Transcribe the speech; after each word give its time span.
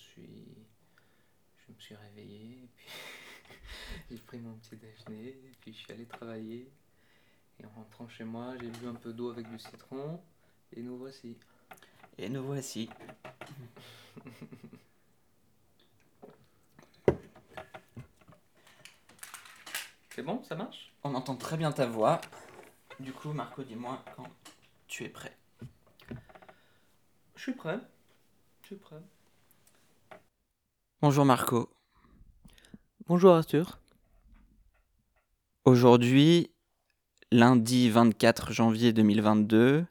suis, 0.00 0.66
je 1.58 1.72
me 1.72 1.78
suis 1.78 1.94
réveillé, 1.94 2.68
puis 2.76 2.86
j'ai 4.10 4.18
pris 4.18 4.38
mon 4.38 4.54
petit 4.54 4.76
déjeuner, 4.76 5.36
puis 5.60 5.72
je 5.72 5.78
suis 5.78 5.92
allé 5.92 6.06
travailler. 6.06 6.70
Et 7.60 7.66
en 7.66 7.70
rentrant 7.70 8.08
chez 8.08 8.24
moi, 8.24 8.54
j'ai 8.60 8.70
bu 8.70 8.86
un 8.86 8.94
peu 8.94 9.12
d'eau 9.12 9.30
avec 9.30 9.50
du 9.50 9.58
citron, 9.58 10.20
et 10.72 10.82
nous 10.82 10.96
voici. 10.96 11.36
Et 12.16 12.28
nous 12.28 12.44
voici. 12.44 12.88
C'est 20.18 20.24
bon, 20.24 20.42
ça 20.42 20.56
marche? 20.56 20.92
On 21.04 21.14
entend 21.14 21.36
très 21.36 21.56
bien 21.56 21.70
ta 21.70 21.86
voix. 21.86 22.20
Du 22.98 23.12
coup, 23.12 23.32
Marco, 23.32 23.62
dis-moi 23.62 24.02
quand 24.16 24.26
tu 24.88 25.04
es 25.04 25.08
prêt. 25.08 25.36
Je 27.36 27.42
suis 27.42 27.52
prêt. 27.52 27.78
Je 28.62 28.66
suis 28.66 28.76
prêt. 28.76 29.00
Bonjour 31.00 31.24
Marco. 31.24 31.68
Bonjour 33.06 33.32
Arthur. 33.32 33.78
Aujourd'hui, 35.64 36.50
lundi 37.30 37.88
24 37.88 38.52
janvier 38.52 38.92
2022, 38.92 39.86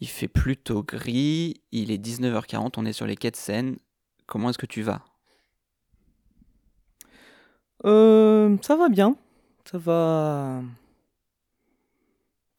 il 0.00 0.08
fait 0.08 0.28
plutôt 0.28 0.82
gris, 0.82 1.62
il 1.72 1.90
est 1.90 1.96
19h40, 1.96 2.74
on 2.76 2.84
est 2.84 2.92
sur 2.92 3.06
les 3.06 3.16
quais 3.16 3.30
de 3.30 3.36
Seine. 3.36 3.78
Comment 4.26 4.50
est-ce 4.50 4.58
que 4.58 4.66
tu 4.66 4.82
vas? 4.82 5.02
Euh, 7.86 8.58
ça 8.60 8.76
va 8.76 8.90
bien. 8.90 9.16
Ça 9.64 9.78
va. 9.78 10.62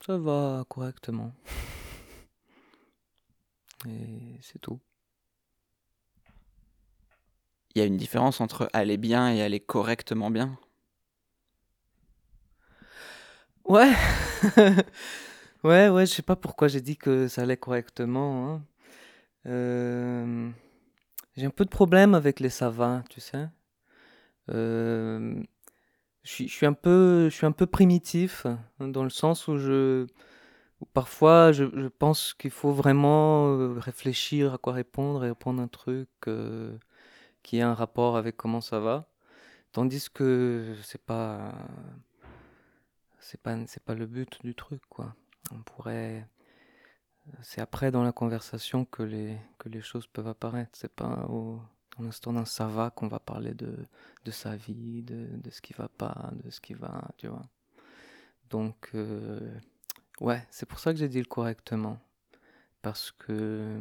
Ça 0.03 0.17
va 0.17 0.65
correctement. 0.67 1.31
Et 3.87 4.39
c'est 4.41 4.57
tout. 4.57 4.79
Il 7.77 7.81
y 7.81 7.83
a 7.83 7.85
une 7.85 7.97
différence 7.97 8.41
entre 8.41 8.71
aller 8.73 8.97
bien 8.97 9.31
et 9.31 9.43
aller 9.43 9.59
correctement 9.59 10.31
bien? 10.31 10.57
Ouais. 13.65 13.93
ouais, 15.63 15.87
ouais, 15.87 16.07
je 16.07 16.11
sais 16.11 16.23
pas 16.23 16.35
pourquoi 16.35 16.69
j'ai 16.69 16.81
dit 16.81 16.97
que 16.97 17.27
ça 17.27 17.43
allait 17.43 17.55
correctement. 17.55 18.49
hein. 18.49 18.63
Euh, 19.45 20.49
J'ai 21.35 21.45
un 21.45 21.51
peu 21.51 21.65
de 21.65 21.69
problème 21.69 22.15
avec 22.15 22.39
les 22.39 22.49
savants, 22.49 23.03
tu 23.11 23.21
sais. 23.21 23.47
Euh, 24.49 25.35
je 26.23 26.45
suis, 26.47 26.65
un 26.65 26.73
peu, 26.73 27.29
un 27.43 27.51
peu 27.51 27.67
primitif, 27.67 28.47
hein, 28.47 28.59
dans 28.87 29.03
le 29.03 29.11
sens 29.11 29.47
où 29.47 29.57
je, 29.57 30.07
parfois 30.93 31.51
je, 31.51 31.65
pense 31.89 32.33
qu'il 32.33 32.51
faut 32.51 32.71
vraiment 32.71 33.49
euh, 33.49 33.79
réfléchir 33.79 34.55
à 34.55 34.57
quoi 34.57 34.73
répondre 34.73 35.23
et 35.25 35.29
répondre 35.29 35.61
un 35.61 35.67
truc 35.67 36.09
qui 37.47 37.61
a 37.61 37.69
un 37.69 37.73
rapport 37.73 38.17
avec 38.17 38.35
comment 38.35 38.59
ça 38.59 38.79
va. 38.81 39.07
Tandis 39.71 40.09
que 40.13 40.75
c'est 40.83 41.01
pas, 41.01 41.53
c'est 43.19 43.41
pas, 43.41 43.55
pas 43.85 43.95
le 43.95 44.05
but 44.05 44.41
du 44.43 44.53
truc, 44.53 44.81
quoi. 44.89 45.15
On 45.53 45.61
pourrait, 45.61 46.27
c'est 47.41 47.61
après 47.61 47.89
dans 47.89 48.03
la 48.03 48.11
conversation 48.11 48.83
que 48.83 49.01
les, 49.01 49.37
que 49.59 49.69
les 49.69 49.81
choses 49.81 50.07
peuvent 50.07 50.27
apparaître. 50.27 50.71
C'est 50.73 50.93
pas 50.93 51.25
au, 51.29 51.61
dans 51.97 52.03
l'instant 52.03 52.33
d'un 52.33 52.43
ça 52.43 52.67
va 52.67 52.89
qu'on 52.89 53.07
va 53.07 53.19
parler 53.19 53.53
de, 53.53 53.77
de 54.25 54.31
sa 54.31 54.57
vie, 54.57 55.01
de, 55.03 55.29
de 55.37 55.49
ce 55.49 55.61
qui 55.61 55.71
va 55.71 55.87
pas, 55.87 56.31
de 56.43 56.49
ce 56.49 56.59
qui 56.59 56.73
va, 56.73 57.01
tu 57.15 57.27
vois. 57.29 57.47
Donc, 58.49 58.89
euh, 58.93 59.57
ouais, 60.19 60.45
c'est 60.49 60.65
pour 60.65 60.79
ça 60.79 60.91
que 60.91 60.99
j'ai 60.99 61.07
dit 61.07 61.19
le 61.19 61.25
correctement. 61.25 61.97
Parce 62.81 63.11
que, 63.11 63.79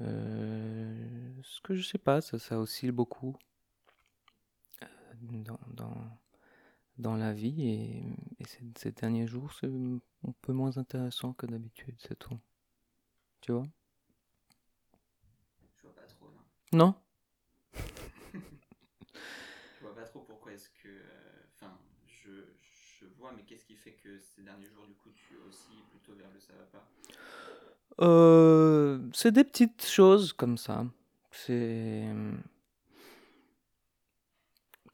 ce 0.00 1.60
que 1.62 1.74
je 1.74 1.82
sais 1.86 1.98
pas, 1.98 2.20
ça, 2.20 2.38
ça 2.38 2.58
oscille 2.58 2.92
beaucoup 2.92 3.36
euh, 4.82 4.86
dans, 5.20 5.58
dans, 5.68 6.18
dans 6.98 7.16
la 7.16 7.32
vie 7.32 7.62
et, 7.68 8.04
et 8.40 8.46
ces, 8.46 8.60
ces 8.78 8.92
derniers 8.92 9.26
jours, 9.26 9.52
c'est 9.60 9.68
un 9.68 10.32
peu 10.42 10.52
moins 10.52 10.78
intéressant 10.78 11.32
que 11.34 11.46
d'habitude, 11.46 11.96
c'est 11.98 12.18
tout. 12.18 12.38
Tu 13.40 13.52
vois? 13.52 13.66
Je 15.76 15.82
vois 15.82 15.94
pas 15.94 16.06
trop, 16.06 16.26
non. 16.30 16.42
Non? 16.72 16.94
Je 19.74 19.80
vois 19.80 19.94
pas 19.94 20.04
trop 20.04 20.20
pourquoi 20.20 20.52
est-ce 20.52 20.68
que. 20.70 20.88
Je, 23.00 23.06
vois, 23.18 23.32
mais 23.36 23.42
qu'est-ce 23.42 23.64
qui 23.64 23.76
fait 23.76 23.92
que 23.92 24.18
ces 24.20 24.42
derniers 24.42 24.68
jours, 24.68 24.86
du 24.86 24.94
coup, 24.94 25.10
tu 25.14 25.36
oscilles 25.48 25.82
plutôt 25.90 26.14
vers 26.14 26.30
le 26.32 26.40
ça 26.40 26.52
va 26.54 26.64
pas? 26.64 26.86
Euh, 28.00 28.98
c'est 29.12 29.32
des 29.32 29.44
petites 29.44 29.84
choses 29.86 30.32
comme 30.32 30.56
ça. 30.56 30.86
C'est 31.32 32.04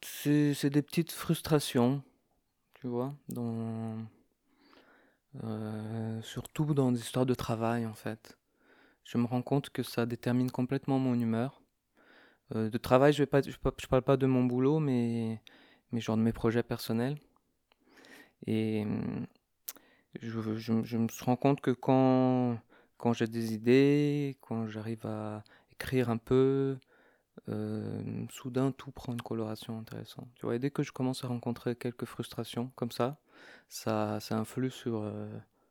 c'est 0.01 0.69
des 0.71 0.81
petites 0.81 1.11
frustrations, 1.11 2.01
tu 2.75 2.87
vois, 2.87 3.15
dans 3.29 3.97
euh, 5.43 6.21
surtout 6.21 6.73
dans 6.73 6.91
des 6.91 6.99
histoires 6.99 7.25
de 7.25 7.33
travail 7.33 7.85
en 7.85 7.93
fait. 7.93 8.37
Je 9.05 9.17
me 9.17 9.25
rends 9.25 9.41
compte 9.43 9.69
que 9.69 9.83
ça 9.83 10.05
détermine 10.05 10.51
complètement 10.51 10.99
mon 10.99 11.15
humeur. 11.19 11.61
Euh, 12.55 12.69
de 12.69 12.77
travail, 12.77 13.13
je 13.13 13.23
pa- 13.25 13.41
je 13.43 13.87
parle 13.87 14.03
pas 14.03 14.17
de 14.17 14.25
mon 14.27 14.45
boulot, 14.45 14.79
mais 14.79 15.41
mais 15.91 16.01
genre 16.01 16.17
de 16.17 16.21
mes 16.23 16.33
projets 16.33 16.63
personnels. 16.63 17.17
Et 18.45 18.83
hum, 18.83 19.25
je, 20.21 20.37
me 20.37 21.23
rends 21.23 21.35
compte 21.35 21.61
que 21.61 21.71
quand 21.71 22.57
quand 22.97 23.13
j'ai 23.13 23.27
des 23.27 23.53
idées, 23.53 24.37
quand 24.41 24.67
j'arrive 24.67 25.05
à 25.05 25.43
écrire 25.71 26.09
un 26.09 26.17
peu, 26.17 26.77
euh, 27.49 28.25
soudain 28.31 28.71
tout 28.71 28.91
prend 28.91 29.13
une 29.13 29.21
coloration 29.21 29.77
intéressante. 29.77 30.27
Tu 30.35 30.45
vois, 30.45 30.55
et 30.55 30.59
dès 30.59 30.71
que 30.71 30.83
je 30.83 30.91
commence 30.91 31.23
à 31.23 31.27
rencontrer 31.27 31.75
quelques 31.75 32.05
frustrations 32.05 32.71
comme 32.75 32.91
ça, 32.91 33.19
ça, 33.69 34.19
ça 34.19 34.37
influe 34.37 34.71
sur, 34.71 35.01
euh, 35.03 35.27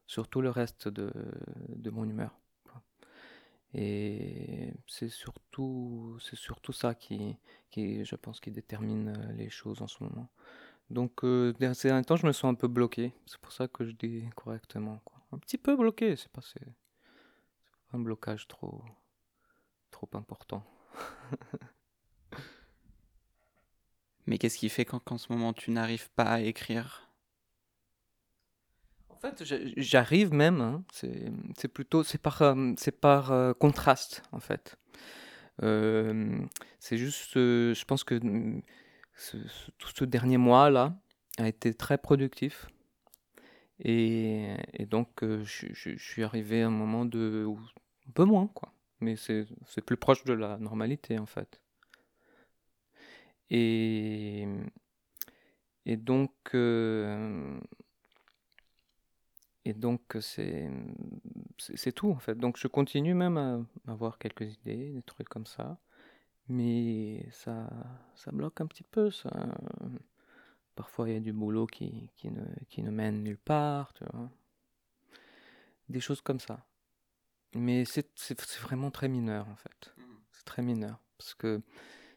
sur 0.06 0.28
tout 0.28 0.40
le 0.40 0.50
reste 0.50 0.88
de, 0.88 1.12
de 1.68 1.90
mon 1.90 2.08
humeur. 2.08 2.38
Et 3.74 4.72
c'est 4.86 5.10
surtout, 5.10 6.16
c'est 6.20 6.36
surtout 6.36 6.72
ça 6.72 6.94
qui, 6.94 7.36
qui, 7.70 8.04
je 8.04 8.16
pense, 8.16 8.40
qui 8.40 8.50
détermine 8.50 9.08
euh, 9.08 9.32
les 9.32 9.50
choses 9.50 9.82
en 9.82 9.86
ce 9.86 10.02
moment. 10.02 10.30
Donc, 10.90 11.24
euh, 11.24 11.52
ces 11.74 11.88
derniers 11.88 12.04
temps, 12.04 12.16
je 12.16 12.26
me 12.26 12.32
sens 12.32 12.50
un 12.50 12.54
peu 12.54 12.68
bloqué. 12.68 13.12
C'est 13.26 13.38
pour 13.40 13.52
ça 13.52 13.68
que 13.68 13.84
je 13.84 13.90
dis 13.90 14.24
correctement, 14.36 15.00
quoi. 15.04 15.20
Un 15.32 15.38
petit 15.38 15.58
peu 15.58 15.76
bloqué, 15.76 16.14
c'est 16.16 16.30
pas, 16.30 16.40
c'est 16.40 16.66
un 17.92 17.98
blocage 17.98 18.46
trop, 18.46 18.84
trop 19.90 20.08
important. 20.14 20.62
Mais 24.26 24.38
qu'est-ce 24.38 24.58
qui 24.58 24.68
fait 24.68 24.84
qu'en 24.84 25.18
ce 25.18 25.32
moment, 25.32 25.52
tu 25.52 25.70
n'arrives 25.70 26.10
pas 26.10 26.24
à 26.24 26.40
écrire? 26.40 27.10
En 29.08 29.16
fait, 29.16 29.44
j'arrive 29.76 30.32
même, 30.32 30.60
hein, 30.60 30.84
c'est 30.92 31.68
plutôt, 31.68 32.02
c'est 32.04 32.18
par, 32.18 32.42
euh, 32.42 32.74
c'est 32.76 33.00
par 33.00 33.32
euh, 33.32 33.52
contraste, 33.54 34.22
en 34.32 34.40
fait. 34.40 34.76
Euh, 35.62 36.38
c'est 36.78 36.98
juste, 36.98 37.36
euh, 37.36 37.72
je 37.74 37.84
pense 37.84 38.04
que 38.04 38.20
tout 39.78 39.88
ce 39.94 40.04
dernier 40.04 40.36
mois-là 40.36 40.98
a 41.38 41.48
été 41.48 41.74
très 41.74 41.98
productif. 41.98 42.68
Et, 43.80 44.56
donc, 44.88 45.22
euh, 45.22 45.42
je, 45.44 45.96
suis 45.96 46.22
arrivé 46.22 46.62
à 46.62 46.68
un 46.68 46.70
moment 46.70 47.04
de... 47.04 47.44
où- 47.46 47.60
un 48.08 48.12
peu 48.12 48.24
moins, 48.24 48.46
quoi. 48.48 48.72
Mais 49.00 49.16
c'est 49.16 49.46
plus 49.84 49.96
proche 49.96 50.24
de 50.24 50.32
la 50.32 50.58
normalité, 50.58 51.18
en 51.18 51.26
fait. 51.26 51.60
Et, 53.50 54.46
et 55.84 55.96
donc, 55.96 56.32
euh, 56.54 57.58
et 59.64 59.74
donc 59.74 60.16
c'est 60.20 61.92
tout, 61.94 62.10
en 62.10 62.18
fait. 62.18 62.36
Donc, 62.36 62.56
je 62.56 62.68
continue 62.68 63.14
même 63.14 63.36
à 63.36 63.60
avoir 63.92 64.18
quelques 64.18 64.54
idées, 64.54 64.92
des 64.92 65.02
trucs 65.02 65.28
comme 65.28 65.46
ça. 65.46 65.78
Mais 66.48 67.26
ça, 67.32 67.68
ça 68.14 68.30
bloque 68.32 68.60
un 68.60 68.66
petit 68.66 68.84
peu, 68.84 69.10
ça. 69.10 69.30
Parfois, 70.76 71.08
il 71.08 71.14
y 71.14 71.16
a 71.16 71.20
du 71.20 71.32
boulot 71.32 71.66
qui, 71.66 72.08
qui 72.16 72.30
ne, 72.30 72.44
qui 72.68 72.82
ne 72.84 72.90
mène 72.92 73.24
nulle 73.24 73.36
part, 73.38 73.92
tu 73.94 74.04
vois. 74.12 74.30
Des 75.88 76.00
choses 76.00 76.20
comme 76.20 76.40
ça. 76.40 76.66
Mais 77.54 77.84
c'est 77.86 78.40
vraiment 78.60 78.90
très 78.90 79.08
mineur, 79.08 79.48
en 79.48 79.56
fait. 79.56 79.94
C'est 80.32 80.44
très 80.44 80.62
mineur. 80.62 81.00
Parce 81.18 81.34
que 81.34 81.62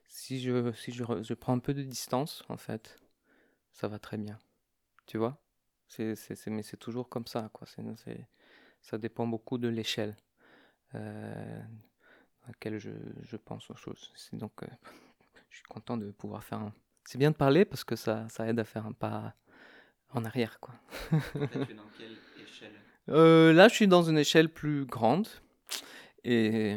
si 0.07 0.41
je, 0.41 0.73
si 0.73 0.93
je, 0.93 1.03
je 1.23 1.35
prends 1.35 1.53
un 1.53 1.59
peu 1.59 1.73
de 1.73 1.83
distance, 1.83 2.43
en 2.49 2.57
fait, 2.57 2.99
ça 3.73 3.87
va 3.89 3.99
très 3.99 4.17
bien. 4.17 4.39
Tu 5.07 5.17
vois? 5.19 5.41
C'est, 5.87 6.15
mais 6.47 6.63
c'est 6.63 6.77
toujours 6.77 7.09
comme 7.09 7.27
ça, 7.27 7.49
quoi. 7.53 7.67
C'est, 7.67 7.83
c'est- 7.97 8.27
ça 8.81 8.97
dépend 8.99 9.27
beaucoup 9.27 9.57
de 9.59 9.69
l'échelle 9.69 10.17
euh, 10.95 11.61
laquelle 12.49 12.79
je, 12.79 12.91
je 13.23 13.37
pense 13.37 13.69
aux 13.69 13.75
choses. 13.75 14.11
C'est 14.15 14.37
donc, 14.37 14.51
euh, 14.63 14.67
je 15.49 15.57
suis 15.57 15.65
content 15.67 15.97
de 15.97 16.11
pouvoir 16.11 16.43
faire 16.43 16.59
un... 16.59 16.73
C'est 17.05 17.17
bien 17.17 17.31
de 17.31 17.35
parler 17.35 17.65
parce 17.65 17.83
que 17.83 17.95
ça, 17.95 18.27
ça 18.29 18.47
aide 18.47 18.59
à 18.59 18.65
faire 18.65 18.85
un 18.85 18.91
pas 18.91 19.35
en 20.11 20.25
arrière, 20.25 20.59
quoi. 20.59 20.75
Là, 21.11 21.19
tu 21.33 21.71
es 21.71 21.73
dans 21.75 21.89
quelle 21.97 22.17
échelle? 22.41 22.73
Euh, 23.09 23.53
là, 23.53 23.67
je 23.67 23.75
suis 23.75 23.87
dans 23.87 24.03
une 24.03 24.17
échelle 24.17 24.49
plus 24.49 24.85
grande 24.85 25.27
et 26.23 26.71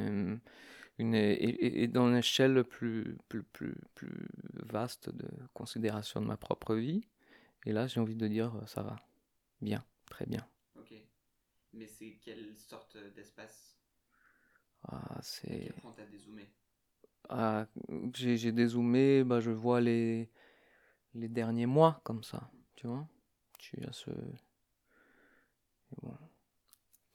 une, 0.99 1.15
et, 1.15 1.83
et, 1.83 1.89
dans 1.89 2.09
une 2.09 2.17
échelle 2.17 2.65
plus, 2.65 3.17
plus, 3.29 3.43
plus, 3.43 3.75
plus 3.95 4.29
vaste 4.67 5.11
de 5.11 5.29
considération 5.53 6.21
de 6.21 6.27
ma 6.27 6.37
propre 6.37 6.75
vie. 6.75 7.03
Et 7.67 7.73
là, 7.73 7.87
j'ai 7.87 8.01
envie 8.01 8.17
de 8.17 8.27
dire, 8.29 8.55
euh, 8.57 8.67
ça 8.67 8.83
va. 8.83 8.97
Bien, 9.61 9.85
très 10.11 10.27
bien. 10.27 10.47
Ok. 10.77 10.95
Mais 11.73 11.87
c'est 11.87 12.19
quelle 12.23 12.57
sorte 12.57 12.97
d'espace? 13.15 13.82
Ah, 14.89 15.19
c'est. 15.23 15.73
Quand 15.83 15.93
t'as 15.93 16.07
dézoomé? 16.07 16.49
Ah, 17.29 17.67
j'ai 18.15 18.37
j'ai 18.37 18.53
dézoomé, 18.53 19.25
bah, 19.25 19.41
je 19.41 19.51
vois 19.51 19.81
les, 19.81 20.31
les 21.15 21.29
derniers 21.29 21.67
mois 21.67 22.01
comme 22.05 22.23
ça, 22.25 22.51
tu 22.77 22.87
vois. 22.89 23.07
Tu 23.59 23.85
as 23.87 23.93
ce. 23.93 24.11
Et, 24.11 25.97
bon. 26.03 26.17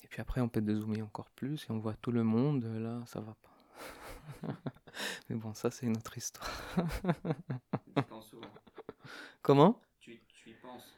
et 0.04 0.08
puis 0.08 0.22
après, 0.22 0.42
on 0.42 0.50
peut 0.50 0.62
dézoomer 0.62 1.02
encore 1.02 1.30
plus 1.32 1.66
et 1.66 1.72
on 1.72 1.80
voit 1.80 1.96
tout 1.96 2.12
le 2.12 2.24
monde, 2.24 2.66
là, 2.66 3.04
ça 3.06 3.20
va 3.20 3.36
pas. 3.36 3.52
Mais 5.30 5.36
bon, 5.36 5.54
ça, 5.54 5.72
c'est 5.72 5.86
une 5.86 5.98
autre 5.98 6.18
histoire. 6.18 6.50
Tu 7.84 7.92
y 7.92 8.04
penses 8.04 8.30
souvent? 8.30 8.52
Comment? 9.42 9.82
Tu, 10.00 10.22
tu 10.34 10.50
y 10.52 10.54
penses? 10.54 10.96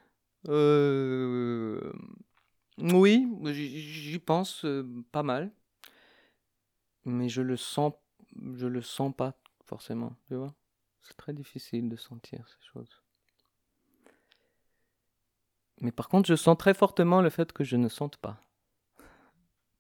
Euh, 0.48 1.92
oui, 2.78 3.28
j'y 3.48 3.80
j'y 3.82 4.20
pense 4.20 4.64
euh, 4.66 4.84
pas 5.12 5.24
mal, 5.24 5.52
mais 7.06 7.30
je 7.30 7.42
le 7.42 7.58
sens, 7.58 7.94
je 8.56 8.68
le 8.68 8.82
sens 8.82 9.14
pas 9.16 9.38
forcément, 9.66 10.16
tu 10.28 10.36
vois. 10.36 10.54
C'est 11.02 11.18
très 11.18 11.34
difficile 11.34 11.90
de 11.90 11.96
sentir 11.98 12.48
ces 12.48 12.66
choses. 12.74 13.02
Mais 15.82 15.92
par 15.92 16.08
contre, 16.08 16.30
je 16.30 16.36
sens 16.36 16.58
très 16.58 16.74
fortement 16.74 17.22
le 17.22 17.30
fait 17.30 17.52
que 17.52 17.66
je 17.66 17.76
ne 17.76 17.90
sente 17.90 18.16
pas. 18.18 18.40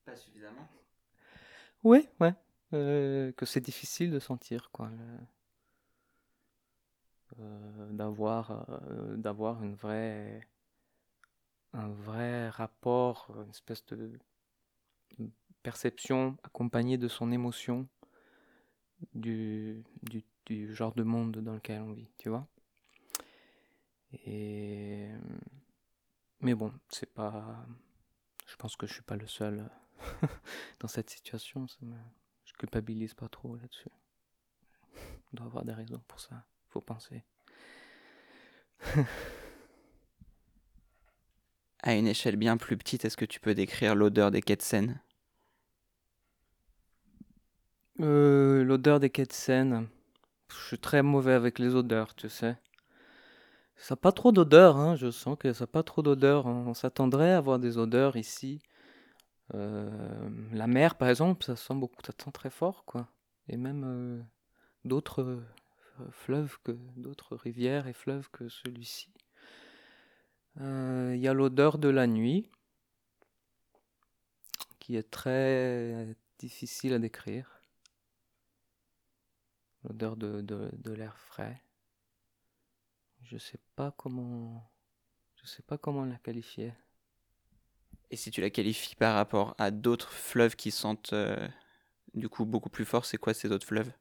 Pas 0.06 0.16
suffisamment? 0.18 0.68
Oui, 1.83 2.07
ouais, 2.19 2.33
euh, 2.74 3.31
que 3.33 3.45
c'est 3.45 3.62
difficile 3.62 4.12
de 4.12 4.19
sentir, 4.19 4.69
quoi. 4.72 4.89
le- 4.89 5.25
euh, 7.39 7.92
d'avoir, 7.92 8.51
euh, 8.69 9.15
d'avoir 9.18 9.63
une 9.63 9.75
vraie, 9.75 10.42
un 11.74 11.88
vrai 11.88 12.50
rapport, 12.50 13.31
une 13.44 13.50
espèce 13.50 13.83
de 13.88 14.19
perception 15.64 16.38
accompagnée 16.44 16.98
de 16.98 17.08
son 17.08 17.32
émotion 17.32 17.88
du, 19.14 19.84
genre 20.70 20.94
de 20.94 21.04
monde 21.04 21.38
dans 21.38 21.54
lequel 21.54 21.82
on 21.82 21.94
vit, 21.94 22.10
tu 22.18 22.30
vois. 22.30 22.48
Mais 26.42 26.56
bon, 26.56 26.74
c'est 26.90 27.14
pas. 27.14 27.66
Je 28.48 28.56
pense 28.56 28.76
que 28.76 28.88
je 28.88 28.94
suis 28.94 29.04
pas 29.04 29.18
le 29.18 29.28
seul 29.28 29.70
dans 30.80 30.88
cette 30.88 31.10
situation. 31.10 31.68
Je 32.46 32.54
culpabilise 32.54 33.14
pas 33.14 33.30
trop 33.30 33.56
là-dessus. 33.56 33.90
Il 35.32 35.38
doit 35.38 35.46
avoir 35.46 35.66
des 35.66 35.74
raisons 35.74 36.02
pour 36.08 36.20
ça. 36.20 36.44
Faut 36.70 36.82
penser. 36.82 37.24
À 41.82 41.96
une 41.96 42.08
échelle 42.08 42.36
bien 42.36 42.58
plus 42.58 42.76
petite, 42.76 43.06
est-ce 43.06 43.16
que 43.16 43.24
tu 43.24 43.40
peux 43.40 43.56
décrire 43.56 43.96
l'odeur 43.96 44.32
des 44.32 44.42
Ketsen 44.42 45.00
Euh, 48.01 48.63
l'odeur 48.63 49.00
des 49.01 49.10
quais 49.10 49.25
de 49.25 49.34
Seine. 49.34 49.88
Je 50.50 50.68
suis 50.68 50.80
très 50.80 51.04
mauvais 51.04 51.34
avec 51.34 51.60
les 51.60 51.75
odeurs, 51.75 52.16
tu 52.16 52.30
sais. 52.30 52.57
Ça 53.75 53.96
n'a 53.96 53.98
pas 53.98 54.12
trop 54.12 54.31
d'odeur, 54.31 54.78
hein. 54.78 54.96
Je 54.96 55.12
sens 55.12 55.38
que 55.38 55.51
ça 55.54 55.63
n'a 55.63 55.68
pas 55.68 55.84
trop 55.84 56.01
d'odeur. 56.01 56.46
On, 56.46 56.74
s'attendrait 56.74 57.34
à 57.34 57.38
avoir 57.38 57.60
des 57.60 57.78
odeurs 57.78 58.16
ici. 58.16 58.62
Euh, 59.54 59.90
la 60.54 60.68
mer, 60.68 60.96
par 60.96 61.10
exemple, 61.10 61.44
ça 61.44 61.56
sent 61.56 61.75
beaucoup, 61.75 62.01
sent 62.06 62.31
très 62.34 62.50
fort, 62.50 62.86
quoi. 62.86 63.07
Et 63.50 63.57
même 63.57 63.84
euh, 63.86 64.22
d'autres 64.86 65.42
fleuves 66.12 66.57
que 66.63 66.72
d'autres 66.96 67.36
rivières 67.36 67.88
et 67.88 67.94
fleuves 67.94 68.30
que 68.31 68.48
celui-ci. 68.50 69.12
Il 70.62 71.18
y 71.18 71.28
a 71.28 71.34
l'odeur 71.34 71.78
de 71.78 71.88
la 71.88 72.06
nuit, 72.06 72.50
qui 74.80 74.98
est 74.98 75.10
très 75.10 76.16
difficile 76.38 76.94
à 76.94 77.00
décrire. 77.00 77.59
L'odeur 79.84 80.18
de, 80.18 80.42
de, 80.42 80.70
de 80.74 80.92
l'air 80.92 81.18
frais. 81.18 81.62
Je 83.22 83.38
sais 83.38 83.60
pas 83.76 83.92
comment, 83.92 84.70
je 85.36 85.48
sais 85.48 85.62
pas 85.62 85.78
comment 85.78 86.06
la 86.06 86.18
qualifier. 86.18 86.74
Et 88.12 88.16
si 88.16 88.31
tu 88.31 88.42
la 88.42 88.50
qualifies 88.50 88.96
par 88.96 89.16
rapport 89.16 89.56
à 89.58 89.72
d'autres 89.72 90.12
fleuves 90.12 90.56
qui 90.56 90.72
sentent 90.72 91.14
euh, 91.14 91.48
du 92.14 92.28
coup 92.28 92.46
beaucoup 92.46 92.70
plus 92.70 92.86
fort, 92.86 93.06
c'est 93.06 93.18
quoi 93.18 93.34
ces 93.34 93.52
autres 93.52 93.68
fleuves? 93.68 93.92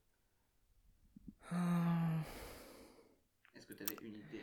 Est-ce 3.55 3.67
que 3.67 3.75
tu 3.75 3.83
avais 3.83 3.97
une 4.03 4.15
idée 4.15 4.43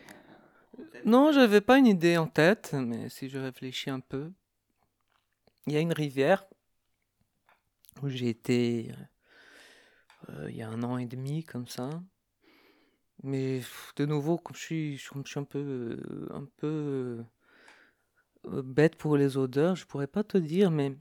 en, 0.78 0.84
tête? 0.86 1.06
Non, 1.06 1.32
j'avais 1.32 1.62
pas 1.62 1.78
une 1.80 1.88
idée 1.88 2.18
en 2.18 2.28
tête, 2.28 2.74
mais 2.74 3.10
si 3.10 3.28
je 3.28 3.40
réfléchis 3.40 3.90
un 3.90 4.00
peu, 4.00 4.32
il 5.68 5.74
y 5.74 5.78
a 5.78 5.80
une 5.80 5.94
rivière 5.94 6.46
où 8.02 8.10
j'ai 8.10 8.30
été 8.30 8.92
euh, 10.30 10.50
il 10.50 10.56
y 10.58 10.62
a 10.62 10.70
un 10.70 10.84
an 10.84 10.98
et 10.98 11.06
demi 11.06 11.44
comme 11.44 11.68
ça. 11.68 11.90
Mais 13.24 13.62
de 13.98 14.06
nouveau, 14.06 14.38
comme 14.38 14.56
je 14.56 14.62
suis, 14.62 14.98
je, 14.98 15.04
suis 15.26 15.40
un 15.40 15.44
peu, 15.44 15.60
euh, 15.60 16.28
un 16.34 16.46
peu 16.58 17.24
euh, 18.48 18.62
bête 18.64 18.96
pour 18.96 19.18
les 19.18 19.38
odeurs, 19.38 19.76
je 19.76 19.86
pourrais 19.86 20.08
pas 20.08 20.24
te 20.24 20.38
dire, 20.38 20.72
mais 20.72 20.96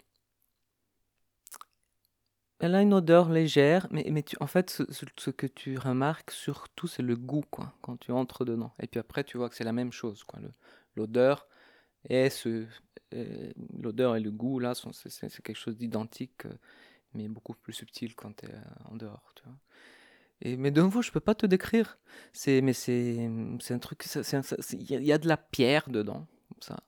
elle 2.61 2.75
a 2.75 2.83
une 2.83 2.95
odeur 2.95 3.29
légère. 3.31 3.87
Mais, 3.91 4.07
mais 4.11 4.23
tu, 4.23 4.37
en 4.41 4.47
fait, 4.47 4.71
ce, 4.71 4.83
ce- 5.19 5.31
que 5.31 5.47
tu 5.47 5.79
remarques 5.79 6.31
surtout, 6.31 6.87
c'est 6.87 7.03
le 7.03 7.17
goût, 7.17 7.45
quoi, 7.51 7.75
quand 7.83 7.97
tu 7.99 8.13
entres 8.13 8.45
dedans. 8.45 8.73
Et 8.81 8.87
puis 8.87 9.01
après, 9.01 9.25
tu 9.25 9.37
vois 9.37 9.49
que 9.49 9.57
c'est 9.57 9.65
la 9.65 9.73
même 9.73 9.93
chose, 9.93 10.25
quoi. 10.25 10.41
L'odeur 10.97 11.49
et 12.09 12.31
ce, 12.31 12.67
l'odeur 13.79 14.17
et 14.17 14.21
le 14.21 14.31
goût 14.31 14.59
là, 14.59 14.75
c'est 14.75 15.43
quelque 15.43 15.57
chose 15.57 15.77
d'identique, 15.77 16.45
mais 17.15 17.29
beaucoup 17.29 17.55
plus 17.55 17.73
subtil 17.73 18.15
quand 18.15 18.37
tu 18.37 18.47
es 18.47 18.55
en 18.91 18.97
dehors, 18.97 19.33
tu 19.37 19.45
vois. 19.45 19.57
Et, 20.43 20.57
mais 20.57 20.71
de 20.71 20.83
nouveau, 20.83 21.03
je 21.03 21.11
peux 21.13 21.21
pas 21.21 21.35
te 21.35 21.47
décrire. 21.47 21.99
C'est, 22.33 22.61
mais 22.61 22.73
c'est, 22.73 23.31
c'est 23.61 23.75
un 23.75 23.79
truc. 23.79 24.05
Il 24.73 24.91
y, 24.91 25.13
a- 25.13 25.19
de 25.19 25.29
la 25.29 25.37
pierre 25.37 25.89
dedans, 25.89 26.27
comme 26.51 26.63
ça. 26.63 26.81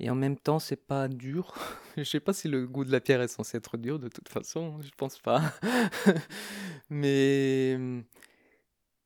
Et 0.00 0.10
en 0.10 0.16
même 0.16 0.38
temps, 0.38 0.58
c'est 0.60 0.76
pas 0.86 1.08
dur. 1.08 1.54
Je 1.96 2.04
sais 2.04 2.20
pas 2.20 2.32
si 2.32 2.48
le 2.48 2.66
goût 2.68 2.84
de 2.84 2.92
la 2.92 3.00
pierre 3.00 3.22
est 3.22 3.28
censé 3.28 3.58
être 3.58 3.76
dur 3.78 3.98
de 3.98 4.08
toute 4.08 4.28
façon. 4.28 4.80
Je 4.82 4.90
pense 4.96 5.18
pas. 5.18 5.42
mais, 6.90 7.78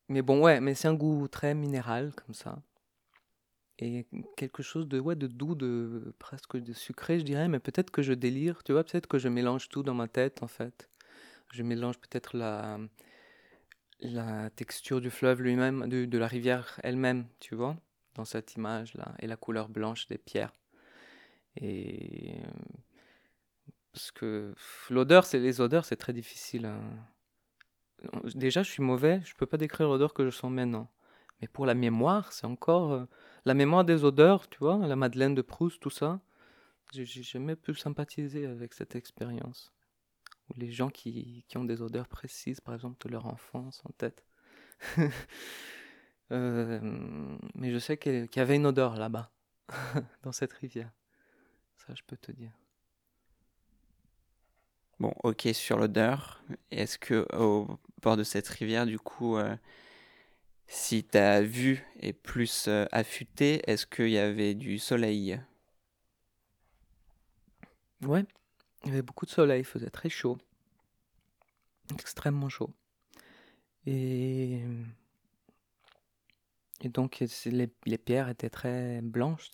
mais 0.09 0.23
bon, 0.23 0.41
ouais. 0.43 0.61
Mais 0.61 0.75
c'est 0.75 0.89
un 0.89 0.95
goût 0.95 1.29
très 1.29 1.55
minéral 1.55 2.13
comme 2.15 2.35
ça. 2.35 2.59
Et 3.85 4.07
quelque 4.37 4.63
chose 4.63 4.87
de, 4.87 5.01
ouais, 5.01 5.17
de 5.17 5.27
doux, 5.27 5.57
de 5.57 6.15
presque 6.21 6.57
de 6.57 6.73
sucré, 6.73 7.19
je 7.19 7.25
dirais. 7.25 7.49
Mais 7.49 7.59
peut-être 7.59 7.91
que 7.91 8.01
je 8.03 8.13
délire. 8.13 8.63
Tu 8.63 8.73
vois, 8.73 8.85
peut-être 8.85 9.09
que 9.09 9.19
je 9.19 9.29
mélange 9.29 9.69
tout 9.69 9.83
dans 9.83 9.95
ma 9.95 10.07
tête, 10.09 10.43
en 10.45 10.47
fait. 10.49 10.89
Je 11.53 11.63
mélange 11.65 11.99
peut-être 11.99 12.37
la 12.37 12.79
la 14.01 14.51
texture 14.51 15.01
du 15.01 15.11
fleuve 15.11 15.43
lui-même, 15.43 15.89
de, 15.89 16.05
de 16.05 16.19
la 16.19 16.27
rivière 16.27 16.81
elle-même, 16.83 17.27
tu 17.41 17.55
vois, 17.55 17.77
dans 18.15 18.25
cette 18.25 18.55
image-là, 18.57 19.15
et 19.21 19.27
la 19.27 19.37
couleur 19.37 19.69
blanche 19.69 20.07
des 20.09 20.19
pierres. 20.19 20.53
Et 21.57 22.35
parce 23.93 24.11
que 24.11 24.55
l'odeur, 24.91 25.25
c'est 25.25 25.39
les 25.39 25.61
odeurs, 25.61 25.85
c'est 25.85 25.97
très 25.97 26.13
difficile. 26.13 26.67
hein. 26.67 26.81
Déjà, 28.35 28.63
je 28.63 28.71
suis 28.71 28.83
mauvais, 28.83 29.21
je 29.25 29.35
peux 29.35 29.47
pas 29.47 29.57
décrire 29.59 29.89
l'odeur 29.89 30.13
que 30.15 30.25
je 30.25 30.31
sens 30.31 30.51
maintenant. 30.51 30.91
Mais 31.41 31.49
pour 31.49 31.67
la 31.67 31.75
mémoire, 31.75 32.33
c'est 32.33 32.47
encore 32.47 32.93
euh, 32.93 33.05
la 33.45 33.55
mémoire 33.55 33.85
des 33.85 34.05
odeurs, 34.05 34.49
tu 34.49 34.59
vois, 34.59 34.79
la 34.87 34.97
Madeleine 34.97 35.35
de 35.35 35.43
Proust, 35.43 35.81
tout 35.81 35.91
ça. 35.91 36.21
J'ai 36.93 37.23
jamais 37.23 37.57
pu 37.57 37.75
sympathiser 37.75 38.47
avec 38.47 38.75
cette 38.75 38.95
expérience. 38.95 39.73
Ou 40.51 40.55
les 40.59 40.71
gens 40.71 40.91
qui, 40.91 41.45
qui 41.49 41.57
ont 41.57 41.65
des 41.65 41.81
odeurs 41.81 42.09
précises, 42.09 42.61
par 42.61 42.75
exemple, 42.75 42.97
de 43.07 43.13
leur 43.13 43.27
enfance 43.27 43.83
en 43.85 43.93
tête. 43.93 44.25
Euh, 46.31 46.81
mais 47.55 47.71
je 47.73 47.79
sais 47.79 47.99
qu'il 47.99 48.27
qu'il 48.27 48.41
y 48.41 48.43
avait 48.43 48.57
une 48.57 48.65
odeur 48.65 48.97
là-bas, 48.97 49.31
dans 50.23 50.33
cette 50.33 50.55
rivière. 50.55 50.91
Ça, 51.77 51.95
je 51.95 52.03
peux 52.07 52.17
te 52.17 52.33
dire. 52.33 52.53
Bon, 54.99 55.13
ok 55.25 55.49
sur 55.53 55.79
l'odeur. 55.79 56.43
Est-ce 56.71 56.97
que 56.97 57.27
au 57.37 57.79
bord 58.01 58.17
de 58.17 58.25
cette 58.25 58.49
rivière, 58.49 58.87
du 58.87 58.99
coup, 58.99 59.37
euh, 59.37 59.55
si 60.73 61.05
ta 61.05 61.43
vue 61.43 61.85
est 62.01 62.15
plus 62.15 62.67
euh, 62.67 62.87
affûtée, 62.93 63.61
est-ce 63.71 63.85
qu'il 63.85 64.09
y 64.09 64.17
avait 64.17 64.55
du 64.55 64.79
soleil? 64.79 65.39
Ouais, 68.01 68.25
il 68.83 68.89
y 68.89 68.93
avait 68.93 69.03
beaucoup 69.03 69.27
de 69.27 69.31
soleil, 69.31 69.61
il 69.61 69.67
faisait 69.67 69.91
très 69.91 70.09
chaud. 70.09 70.39
Extrêmement 71.93 72.49
chaud. 72.49 72.71
Et, 73.85 74.63
donc, 76.85 77.23
les, 77.45 77.71
les 77.85 77.99
pierres 77.99 78.31
étaient 78.31 78.49
très 78.49 79.03
blanches. 79.03 79.51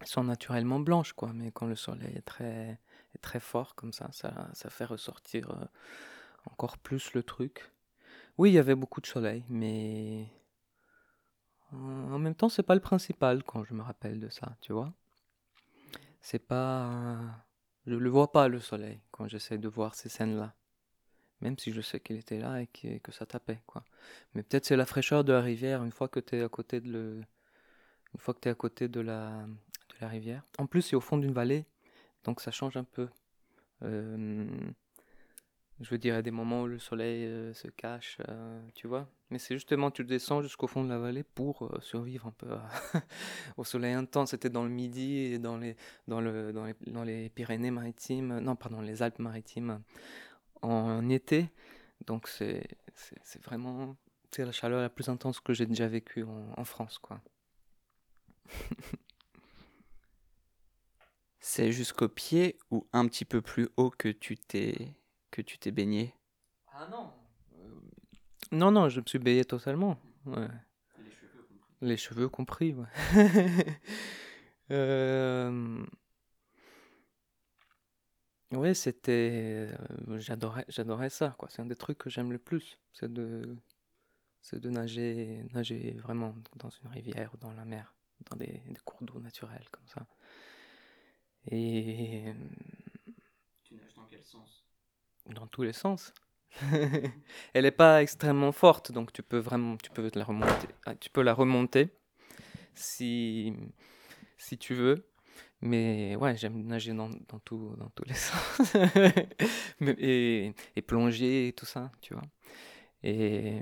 Elles 0.00 0.06
sont 0.06 0.22
naturellement 0.22 0.78
blanches, 0.78 1.12
quoi, 1.12 1.32
mais 1.32 1.50
quand 1.50 1.66
le 1.66 1.74
soleil 1.74 2.14
est 2.14 2.22
très, 2.22 2.78
très 3.20 3.40
fort 3.40 3.74
comme 3.74 3.92
ça, 3.92 4.10
ça, 4.12 4.48
ça 4.52 4.70
fait 4.70 4.84
ressortir 4.84 5.50
euh, 5.50 5.64
encore 6.46 6.78
plus 6.78 7.14
le 7.14 7.24
truc. 7.24 7.73
Oui, 8.36 8.50
il 8.50 8.54
y 8.54 8.58
avait 8.58 8.74
beaucoup 8.74 9.00
de 9.00 9.06
soleil, 9.06 9.44
mais 9.48 10.26
en 11.72 12.18
même 12.18 12.34
temps, 12.34 12.48
c'est 12.48 12.62
pas 12.62 12.74
le 12.74 12.80
principal 12.80 13.42
quand 13.42 13.64
je 13.64 13.74
me 13.74 13.82
rappelle 13.82 14.20
de 14.20 14.28
ça, 14.28 14.56
tu 14.60 14.72
vois. 14.72 14.92
C'est 16.20 16.38
pas. 16.38 17.18
Je 17.86 17.94
le 17.94 18.10
vois 18.10 18.32
pas 18.32 18.48
le 18.48 18.60
soleil 18.60 19.00
quand 19.10 19.28
j'essaie 19.28 19.58
de 19.58 19.68
voir 19.68 19.94
ces 19.94 20.08
scènes-là. 20.08 20.54
Même 21.40 21.58
si 21.58 21.72
je 21.72 21.80
sais 21.80 22.00
qu'il 22.00 22.16
était 22.16 22.38
là 22.38 22.62
et 22.62 22.66
que, 22.66 23.12
ça 23.12 23.26
tapait, 23.26 23.60
quoi. 23.66 23.84
Mais 24.34 24.42
peut-être 24.42 24.64
c'est 24.64 24.76
la 24.76 24.86
fraîcheur 24.86 25.24
de 25.24 25.32
la 25.32 25.40
rivière 25.42 25.84
une 25.84 25.92
fois 25.92 26.08
que 26.08 26.20
tu 26.20 26.36
es 26.36 26.42
à 26.42 26.48
côté 26.48 26.80
de 26.80 26.90
le... 26.90 27.24
une 28.14 28.20
fois 28.20 28.34
que 28.34 28.48
à 28.48 28.54
côté 28.54 28.88
de 28.88 29.00
la, 29.00 29.46
de 29.46 29.94
la 30.00 30.08
rivière. 30.08 30.42
En 30.58 30.66
plus, 30.66 30.82
c'est 30.82 30.96
au 30.96 31.00
fond 31.00 31.18
d'une 31.18 31.32
vallée, 31.32 31.66
donc 32.24 32.40
ça 32.40 32.50
change 32.50 32.76
un 32.76 32.84
peu. 32.84 33.08
Euh, 33.82 34.46
je 35.80 35.90
veux 35.90 35.98
dire, 35.98 36.14
à 36.14 36.22
des 36.22 36.30
moments 36.30 36.62
où 36.62 36.66
le 36.66 36.78
soleil 36.78 37.24
euh, 37.24 37.52
se 37.52 37.68
cache, 37.68 38.18
euh, 38.28 38.60
tu 38.74 38.86
vois. 38.86 39.08
Mais 39.30 39.38
c'est 39.38 39.54
justement, 39.54 39.90
tu 39.90 40.04
descends 40.04 40.42
jusqu'au 40.42 40.66
fond 40.66 40.84
de 40.84 40.88
la 40.88 40.98
vallée 40.98 41.24
pour 41.24 41.70
survivre 41.80 42.26
un 42.26 42.32
peu 42.32 42.48
au 43.56 43.64
soleil 43.64 43.94
intense. 43.94 44.30
C'était 44.30 44.50
dans 44.50 44.62
le 44.62 44.70
Midi 44.70 45.18
et 45.18 45.38
dans 45.38 45.56
les, 45.56 45.76
dans, 46.06 46.20
le, 46.20 46.52
dans 46.52 47.04
les 47.04 47.28
Pyrénées-Maritimes, 47.30 48.38
non, 48.38 48.54
pardon, 48.56 48.80
les 48.80 49.02
Alpes-Maritimes 49.02 49.80
en 50.62 51.08
été. 51.08 51.50
Donc 52.06 52.28
c'est 52.28 52.66
vraiment 53.42 53.96
la 54.42 54.52
chaleur 54.52 54.80
la 54.80 54.88
plus 54.88 55.08
intense 55.08 55.40
que 55.40 55.52
j'ai 55.52 55.66
déjà 55.66 55.86
vécue 55.86 56.24
en, 56.24 56.52
en 56.56 56.64
France, 56.64 56.98
quoi. 56.98 57.20
C'est 61.40 61.72
jusqu'au 61.72 62.08
pied 62.08 62.58
ou 62.70 62.86
un 62.92 63.06
petit 63.06 63.26
peu 63.26 63.42
plus 63.42 63.68
haut 63.76 63.90
que 63.90 64.08
tu 64.08 64.36
t'es 64.36 64.94
que 65.34 65.42
tu 65.42 65.58
t'es 65.58 65.72
baigné 65.72 66.14
Ah 66.72 66.86
non. 66.88 67.12
Euh, 67.54 67.80
non 68.52 68.70
non, 68.70 68.88
je 68.88 69.00
me 69.00 69.06
suis 69.06 69.18
baigné 69.18 69.44
totalement. 69.44 69.98
Ouais. 70.26 70.46
Les 71.00 71.10
cheveux 71.10 71.42
compris. 71.42 71.76
Les 71.80 71.96
cheveux 71.96 72.28
compris, 72.28 72.72
ouais. 72.74 72.86
euh... 74.70 75.84
Oui, 78.52 78.76
c'était, 78.76 79.70
euh, 79.72 80.18
j'adorais, 80.20 80.64
j'adorais 80.68 81.10
ça, 81.10 81.34
quoi. 81.36 81.48
C'est 81.50 81.62
un 81.62 81.66
des 81.66 81.74
trucs 81.74 81.98
que 81.98 82.08
j'aime 82.10 82.30
le 82.30 82.38
plus, 82.38 82.78
c'est 82.92 83.12
de, 83.12 83.56
c'est 84.40 84.60
de 84.60 84.70
nager, 84.70 85.44
nager 85.52 85.96
vraiment 85.98 86.36
dans 86.54 86.70
une 86.70 86.90
rivière 86.90 87.34
ou 87.34 87.38
dans 87.38 87.52
la 87.54 87.64
mer, 87.64 87.92
dans 88.30 88.36
des, 88.36 88.62
des 88.68 88.80
cours 88.84 89.02
d'eau 89.02 89.18
naturels 89.18 89.66
comme 89.72 89.88
ça. 89.88 90.06
Et 91.50 92.32
Tu 93.64 93.74
nages 93.74 93.94
dans 93.94 94.06
quel 94.06 94.22
sens? 94.22 94.63
Dans 95.26 95.46
tous 95.46 95.62
les 95.62 95.72
sens. 95.72 96.12
Elle 97.54 97.64
n'est 97.64 97.70
pas 97.70 98.02
extrêmement 98.02 98.52
forte, 98.52 98.92
donc 98.92 99.12
tu 99.12 99.22
peux 99.22 99.38
vraiment, 99.38 99.76
tu 99.76 99.90
peux 99.90 100.08
la 100.14 100.24
remonter, 100.24 100.68
ah, 100.86 100.94
tu 100.94 101.10
peux 101.10 101.22
la 101.22 101.34
remonter 101.34 101.88
si, 102.74 103.52
si 104.38 104.58
tu 104.58 104.74
veux. 104.74 105.08
Mais 105.60 106.14
ouais, 106.16 106.36
j'aime 106.36 106.62
nager 106.66 106.92
dans, 106.92 107.08
dans, 107.08 107.38
tout, 107.38 107.74
dans 107.78 107.88
tous 107.90 108.04
les 108.04 108.14
sens. 108.14 108.76
et, 109.80 110.52
et, 110.76 110.82
plonger 110.82 111.48
et 111.48 111.52
tout 111.54 111.64
ça, 111.64 111.90
tu 112.02 112.12
vois. 112.12 112.22
Et 113.02 113.60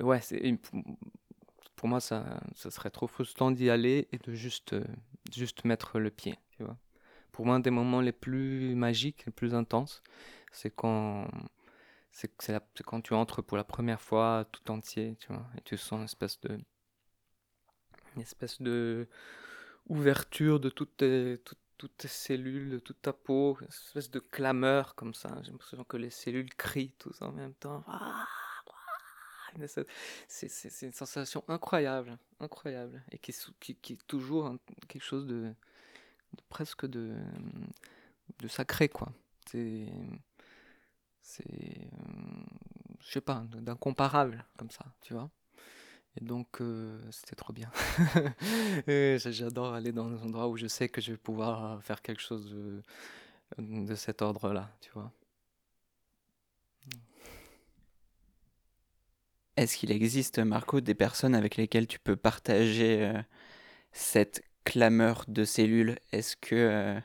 ouais, 0.00 0.20
c'est, 0.22 0.58
pour 1.76 1.88
moi, 1.88 2.00
ça, 2.00 2.40
ça 2.54 2.70
serait 2.70 2.90
trop 2.90 3.06
frustrant 3.06 3.50
d'y 3.50 3.68
aller 3.68 4.08
et 4.12 4.18
de 4.18 4.32
juste, 4.32 4.74
juste 5.30 5.64
mettre 5.64 5.98
le 5.98 6.10
pied, 6.10 6.34
tu 6.56 6.64
vois. 6.64 6.78
Pour 7.30 7.44
moi, 7.44 7.56
un 7.56 7.60
des 7.60 7.70
moments 7.70 8.00
les 8.00 8.12
plus 8.12 8.74
magiques, 8.74 9.26
les 9.26 9.32
plus 9.32 9.54
intenses, 9.54 10.02
c'est 10.54 10.70
quand, 10.70 11.28
c'est, 12.12 12.30
quand 12.84 13.00
tu 13.00 13.12
entres 13.12 13.42
pour 13.42 13.56
la 13.56 13.64
première 13.64 14.00
fois 14.00 14.46
tout 14.52 14.70
entier, 14.70 15.16
tu 15.18 15.28
vois, 15.28 15.46
et 15.58 15.60
tu 15.62 15.76
sens 15.76 15.98
une 15.98 16.04
espèce 16.04 16.40
de, 16.40 16.58
une 18.14 18.22
espèce 18.22 18.62
de 18.62 19.08
ouverture 19.88 20.60
de 20.60 20.70
toutes 20.70 20.96
tes, 20.96 21.42
toutes, 21.76 21.96
tes 21.98 22.08
cellules, 22.08 22.70
de 22.70 22.78
toute 22.78 23.02
ta 23.02 23.12
peau, 23.12 23.58
une 23.60 23.66
espèce 23.66 24.10
de 24.10 24.20
clameur 24.20 24.94
comme 24.94 25.12
ça. 25.12 25.36
J'ai 25.42 25.50
l'impression 25.50 25.84
que 25.84 25.96
les 25.96 26.08
cellules 26.08 26.54
crient 26.54 26.94
tous 26.98 27.20
en 27.20 27.32
même 27.32 27.54
temps. 27.54 27.84
C'est, 30.28 30.82
une 30.82 30.92
sensation 30.92 31.44
incroyable, 31.46 32.18
incroyable, 32.40 33.04
et 33.12 33.18
qui, 33.18 33.34
qui, 33.60 33.76
qui 33.76 33.92
est 33.92 34.06
toujours 34.06 34.56
quelque 34.88 35.02
chose 35.02 35.26
de, 35.26 35.52
presque 36.48 36.86
de, 36.86 37.14
de 38.38 38.48
sacré, 38.48 38.88
quoi. 38.88 39.12
C'est, 39.46 39.86
c'est, 41.24 41.44
euh, 41.44 42.44
je 43.00 43.12
sais 43.12 43.20
pas, 43.22 43.42
d'incomparable, 43.50 44.44
comme 44.58 44.70
ça, 44.70 44.84
tu 45.00 45.14
vois. 45.14 45.30
Et 46.20 46.24
donc, 46.24 46.60
euh, 46.60 47.00
c'était 47.10 47.34
trop 47.34 47.52
bien. 47.52 47.70
J'adore 48.86 49.74
aller 49.74 49.90
dans 49.92 50.10
des 50.10 50.22
endroits 50.22 50.48
où 50.48 50.56
je 50.56 50.66
sais 50.68 50.88
que 50.88 51.00
je 51.00 51.12
vais 51.12 51.18
pouvoir 51.18 51.82
faire 51.82 52.02
quelque 52.02 52.20
chose 52.22 52.50
de, 52.50 52.82
de 53.58 53.94
cet 53.94 54.22
ordre-là, 54.22 54.70
tu 54.80 54.90
vois. 54.92 55.12
Est-ce 59.56 59.76
qu'il 59.76 59.90
existe, 59.92 60.40
Marco, 60.40 60.80
des 60.80 60.94
personnes 60.94 61.34
avec 61.34 61.56
lesquelles 61.56 61.86
tu 61.86 61.98
peux 61.98 62.16
partager 62.16 63.02
euh, 63.02 63.20
cette 63.92 64.42
clameur 64.64 65.24
de 65.28 65.44
cellules? 65.44 65.96
Est-ce 66.12 66.36
que, 66.36 67.00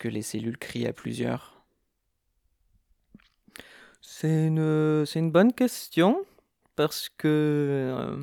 que 0.00 0.08
les 0.08 0.22
cellules 0.22 0.58
crient 0.58 0.86
à 0.86 0.92
plusieurs? 0.92 1.53
C'est 4.06 4.48
une, 4.48 5.06
une 5.14 5.30
bonne 5.32 5.54
question 5.54 6.26
parce 6.76 7.08
que 7.08 7.26
euh, 7.26 8.22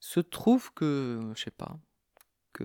se 0.00 0.18
trouve 0.18 0.74
que, 0.74 1.20
je 1.36 1.44
sais 1.44 1.52
pas, 1.52 1.78
que 2.52 2.64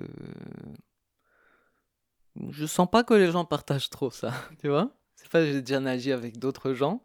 je 2.50 2.66
sens 2.66 2.90
pas 2.90 3.04
que 3.04 3.14
les 3.14 3.32
gens 3.32 3.46
partagent 3.46 3.92
trop 3.92 4.10
ça, 4.10 4.34
tu 4.60 4.68
vois. 4.68 4.98
C'est 5.16 5.30
pas 5.30 5.46
j'ai 5.46 5.62
déjà 5.62 5.80
nagé 5.80 6.12
avec 6.12 6.40
d'autres 6.40 6.74
gens, 6.74 7.04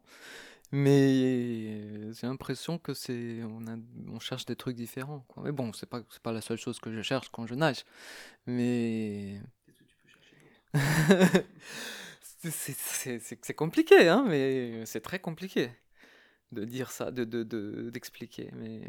mais 0.73 2.13
j'ai 2.15 2.27
l'impression 2.27 2.79
que 2.79 2.95
c'est 2.95 3.43
on, 3.45 3.63
on 4.09 4.19
cherche 4.19 4.47
des 4.47 4.57
trucs 4.57 4.77
différents. 4.77 5.27
Quoi. 5.29 5.43
Mais 5.45 5.53
bon, 5.53 5.75
c'est 5.75 5.89
pas 5.89 6.01
c'est 6.11 6.23
pas 6.23 6.33
la 6.33 6.41
seule 6.41 6.59
chose 6.59 6.81
que 6.81 6.91
je 6.91 7.03
cherche 7.03 7.29
quand 7.31 7.47
je 7.47 7.55
nage, 7.55 7.85
mais 8.47 9.43
c'est 12.49 13.55
compliqué, 13.55 14.09
hein, 14.09 14.25
mais 14.27 14.85
c'est 14.87 15.01
très 15.01 15.19
compliqué 15.19 15.71
de 16.53 16.65
dire 16.65 16.91
ça, 16.91 17.11
de 17.11 17.25
d'expliquer, 17.91 18.47
de, 18.47 18.57
mais 18.57 18.81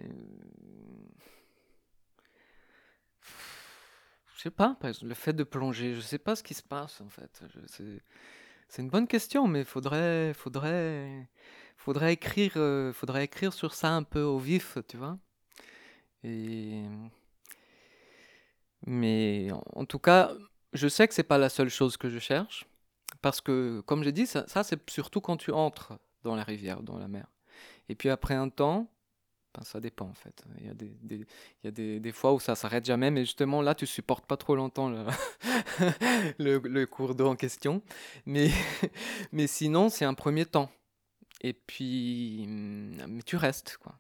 je 4.36 4.42
sais 4.42 4.52
pas, 4.52 4.78
le 5.04 5.14
fait 5.14 5.34
de 5.34 5.44
plonger, 5.44 5.94
je 5.94 6.02
sais 6.02 6.18
pas 6.18 6.36
ce 6.36 6.44
qui 6.44 6.54
se 6.54 6.64
passe 6.64 7.02
en 7.02 7.10
fait. 7.10 7.44
C'est 8.68 8.82
une 8.82 8.90
bonne 8.90 9.08
question, 9.08 9.48
mais 9.48 9.66
faudrait, 9.66 10.34
faudrait, 10.34 11.28
faudrait 11.78 12.14
écrire, 12.14 12.54
euh, 12.56 12.94
faudrait 12.94 13.26
écrire 13.26 13.54
sur 13.54 13.74
ça 13.74 13.90
un 13.92 14.04
peu 14.04 14.22
au 14.22 14.40
vif, 14.40 14.78
tu 14.88 14.98
vois. 14.98 15.20
Et 16.24 16.84
mais 18.86 19.50
en 19.76 19.86
tout 19.86 20.00
cas, 20.00 20.32
je 20.74 20.88
sais 20.88 21.08
que 21.08 21.14
c'est 21.14 21.24
pas 21.24 21.38
la 21.38 21.50
seule 21.50 21.70
chose 21.70 21.98
que 21.98 22.10
je 22.10 22.20
cherche, 22.20 22.66
parce 23.22 23.42
que 23.42 23.82
comme 23.86 24.04
j'ai 24.04 24.12
dit, 24.12 24.26
ça, 24.26 24.46
c'est 24.64 24.90
surtout 24.90 25.22
quand 25.22 25.38
tu 25.38 25.52
entres 25.52 25.94
dans 26.24 26.36
la 26.36 26.44
rivière, 26.44 26.82
dans 26.84 26.98
la 26.98 27.08
mer. 27.08 27.28
Et 27.90 27.96
puis 27.96 28.10
après 28.10 28.36
un 28.36 28.50
temps, 28.50 28.90
ben, 29.54 29.64
ça 29.64 29.80
dépend 29.80 30.06
en 30.06 30.14
fait. 30.14 30.44
Il 30.60 30.68
y 30.68 30.70
a 30.70 30.74
des, 30.74 30.98
il 31.10 31.26
y 31.64 31.68
a 31.68 31.72
des, 31.72 32.00
des 32.00 32.12
fois 32.12 32.34
où 32.34 32.40
ça 32.40 32.56
s'arrête 32.56 32.86
jamais, 32.86 33.12
mais 33.12 33.26
justement 33.26 33.62
là 33.62 33.76
tu 33.76 33.86
supportes 33.86 34.26
pas 34.26 34.38
trop 34.38 34.56
longtemps 34.56 34.90
le, 34.90 35.06
le, 36.60 36.86
cours 36.86 37.16
d'eau 37.16 37.28
en 37.28 37.36
question. 37.36 37.82
Mais, 38.26 38.50
mais 39.32 39.48
sinon 39.48 39.90
c'est 39.90 40.06
un 40.06 40.14
premier 40.14 40.46
temps. 40.46 40.72
Et 41.42 41.54
puis, 41.54 42.44
hum, 42.46 42.98
mais 43.08 43.24
tu 43.24 43.36
restes 43.36 43.78
quoi. 43.78 44.00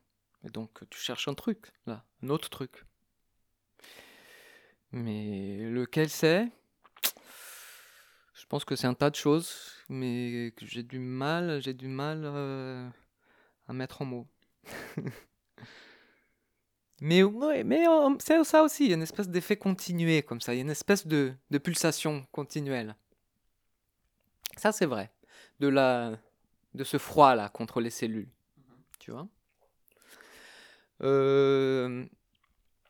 Donc 0.53 0.79
tu 0.89 0.99
cherches 0.99 1.27
un 1.27 1.33
truc 1.33 1.67
là, 1.85 2.05
un 2.23 2.29
autre 2.29 2.49
truc. 2.49 2.85
Mais 4.93 5.57
lequel 5.69 6.09
c'est? 6.09 6.49
Pense 8.51 8.65
que 8.65 8.75
c'est 8.75 8.87
un 8.87 8.93
tas 8.93 9.09
de 9.09 9.15
choses, 9.15 9.71
mais 9.89 10.53
que 10.57 10.65
j'ai 10.65 10.83
du 10.83 10.99
mal, 10.99 11.61
j'ai 11.61 11.73
du 11.73 11.87
mal. 11.87 12.21
Euh, 12.25 12.87
à 13.71 13.73
mettre 13.73 14.01
en 14.01 14.05
mots. 14.05 14.27
mais 17.01 17.23
mais 17.63 17.87
euh, 17.87 18.15
c'est 18.19 18.43
ça 18.43 18.63
aussi, 18.63 18.83
il 18.83 18.89
y 18.89 18.91
a 18.91 18.95
une 18.95 19.01
espèce 19.01 19.29
d'effet 19.29 19.55
continué 19.55 20.23
comme 20.23 20.41
ça, 20.41 20.53
il 20.53 20.57
y 20.57 20.59
a 20.59 20.63
une 20.63 20.69
espèce 20.69 21.07
de, 21.07 21.33
de 21.49 21.57
pulsation 21.57 22.25
continuelle. 22.33 22.95
Ça 24.57 24.73
c'est 24.73 24.85
vrai, 24.85 25.11
de 25.61 25.69
la 25.69 26.19
de 26.73 26.83
ce 26.83 26.97
froid 26.97 27.33
là 27.33 27.47
contre 27.47 27.79
les 27.79 27.89
cellules, 27.89 28.29
tu 28.99 29.11
vois. 29.11 29.27
Euh, 31.01 32.05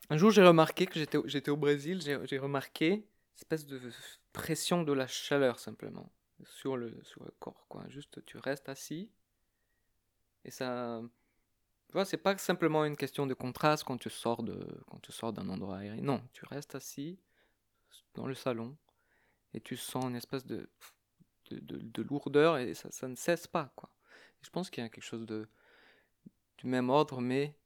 un 0.10 0.18
jour 0.18 0.32
j'ai 0.32 0.44
remarqué 0.44 0.88
que 0.88 1.00
j'étais 1.00 1.20
j'étais 1.26 1.52
au 1.52 1.58
Brésil, 1.58 2.02
j'ai 2.02 2.40
remarqué 2.40 2.90
une 2.90 3.04
espèce 3.38 3.68
de 3.68 3.80
pression 4.34 4.84
de 4.84 4.94
la 4.94 5.08
chaleur 5.08 5.60
simplement 5.60 6.12
sur 6.46 6.78
le, 6.78 6.98
sur 7.04 7.24
le 7.24 7.32
corps. 7.40 7.66
Quoi. 7.70 7.84
Juste, 7.90 8.24
tu 8.26 8.38
restes 8.38 8.70
assis 8.70 9.12
et 10.46 10.52
ça. 10.52 11.02
Tu 11.88 11.94
vois, 11.94 12.06
c'est 12.06 12.18
pas 12.18 12.38
simplement 12.38 12.86
une 12.86 12.96
question 12.96 13.28
de 13.28 13.34
contraste 13.34 13.84
quand 13.84 13.98
tu 13.98 14.10
sors 14.10 14.44
de 14.44 14.84
quand 14.88 15.00
tu 15.00 15.12
sors 15.12 15.34
d'un 15.34 15.50
endroit 15.50 15.78
aérien. 15.78 16.02
Non, 16.02 16.24
tu 16.34 16.46
restes 16.46 16.76
assis 16.76 17.20
dans 18.14 18.26
le 18.26 18.34
salon 18.34 18.78
et 19.54 19.60
tu 19.60 19.76
sens 19.76 20.06
une 20.06 20.16
espèce 20.16 20.46
de 20.46 20.70
de, 21.52 22.02
lourdeur 22.02 22.58
et 22.60 22.74
ça, 22.74 22.90
ça, 22.92 23.10
ne 23.10 23.16
cesse 23.16 23.46
pas 23.46 23.74
quoi. 23.76 23.90
je 24.42 24.50
pense 24.50 24.70
qu'il 24.70 24.82
y 24.82 24.88
a 24.88 24.90
quelque 24.90 25.04
chose 25.04 25.26
de 25.26 25.50
du 26.58 26.68
même 26.68 26.90
ordre 26.90 27.20
mais 27.20 27.58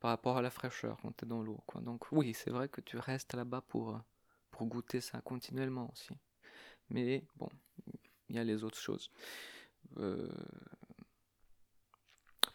par 0.00 0.08
rapport 0.08 0.38
à 0.38 0.42
la 0.42 0.48
fraîcheur 0.48 0.96
quand 1.02 1.14
tu 1.14 1.26
es 1.26 1.28
dans 1.28 1.42
l'eau 1.42 1.62
quoi. 1.66 1.82
Donc 1.82 2.10
oui, 2.10 2.32
c'est 2.32 2.48
vrai 2.48 2.70
que 2.70 2.80
tu 2.80 2.96
restes 2.96 3.34
là-bas 3.34 3.60
pour 3.60 4.00
pour 4.54 4.68
goûter 4.68 5.00
ça 5.00 5.20
continuellement 5.20 5.90
aussi. 5.92 6.14
Mais 6.88 7.24
bon, 7.34 7.48
il 8.28 8.36
y 8.36 8.38
a 8.38 8.44
les 8.44 8.62
autres 8.62 8.78
choses. 8.78 9.10
Euh, 9.96 10.30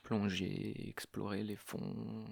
plonger, 0.04 0.88
explorer 0.88 1.44
les 1.44 1.58
fonds. 1.58 2.26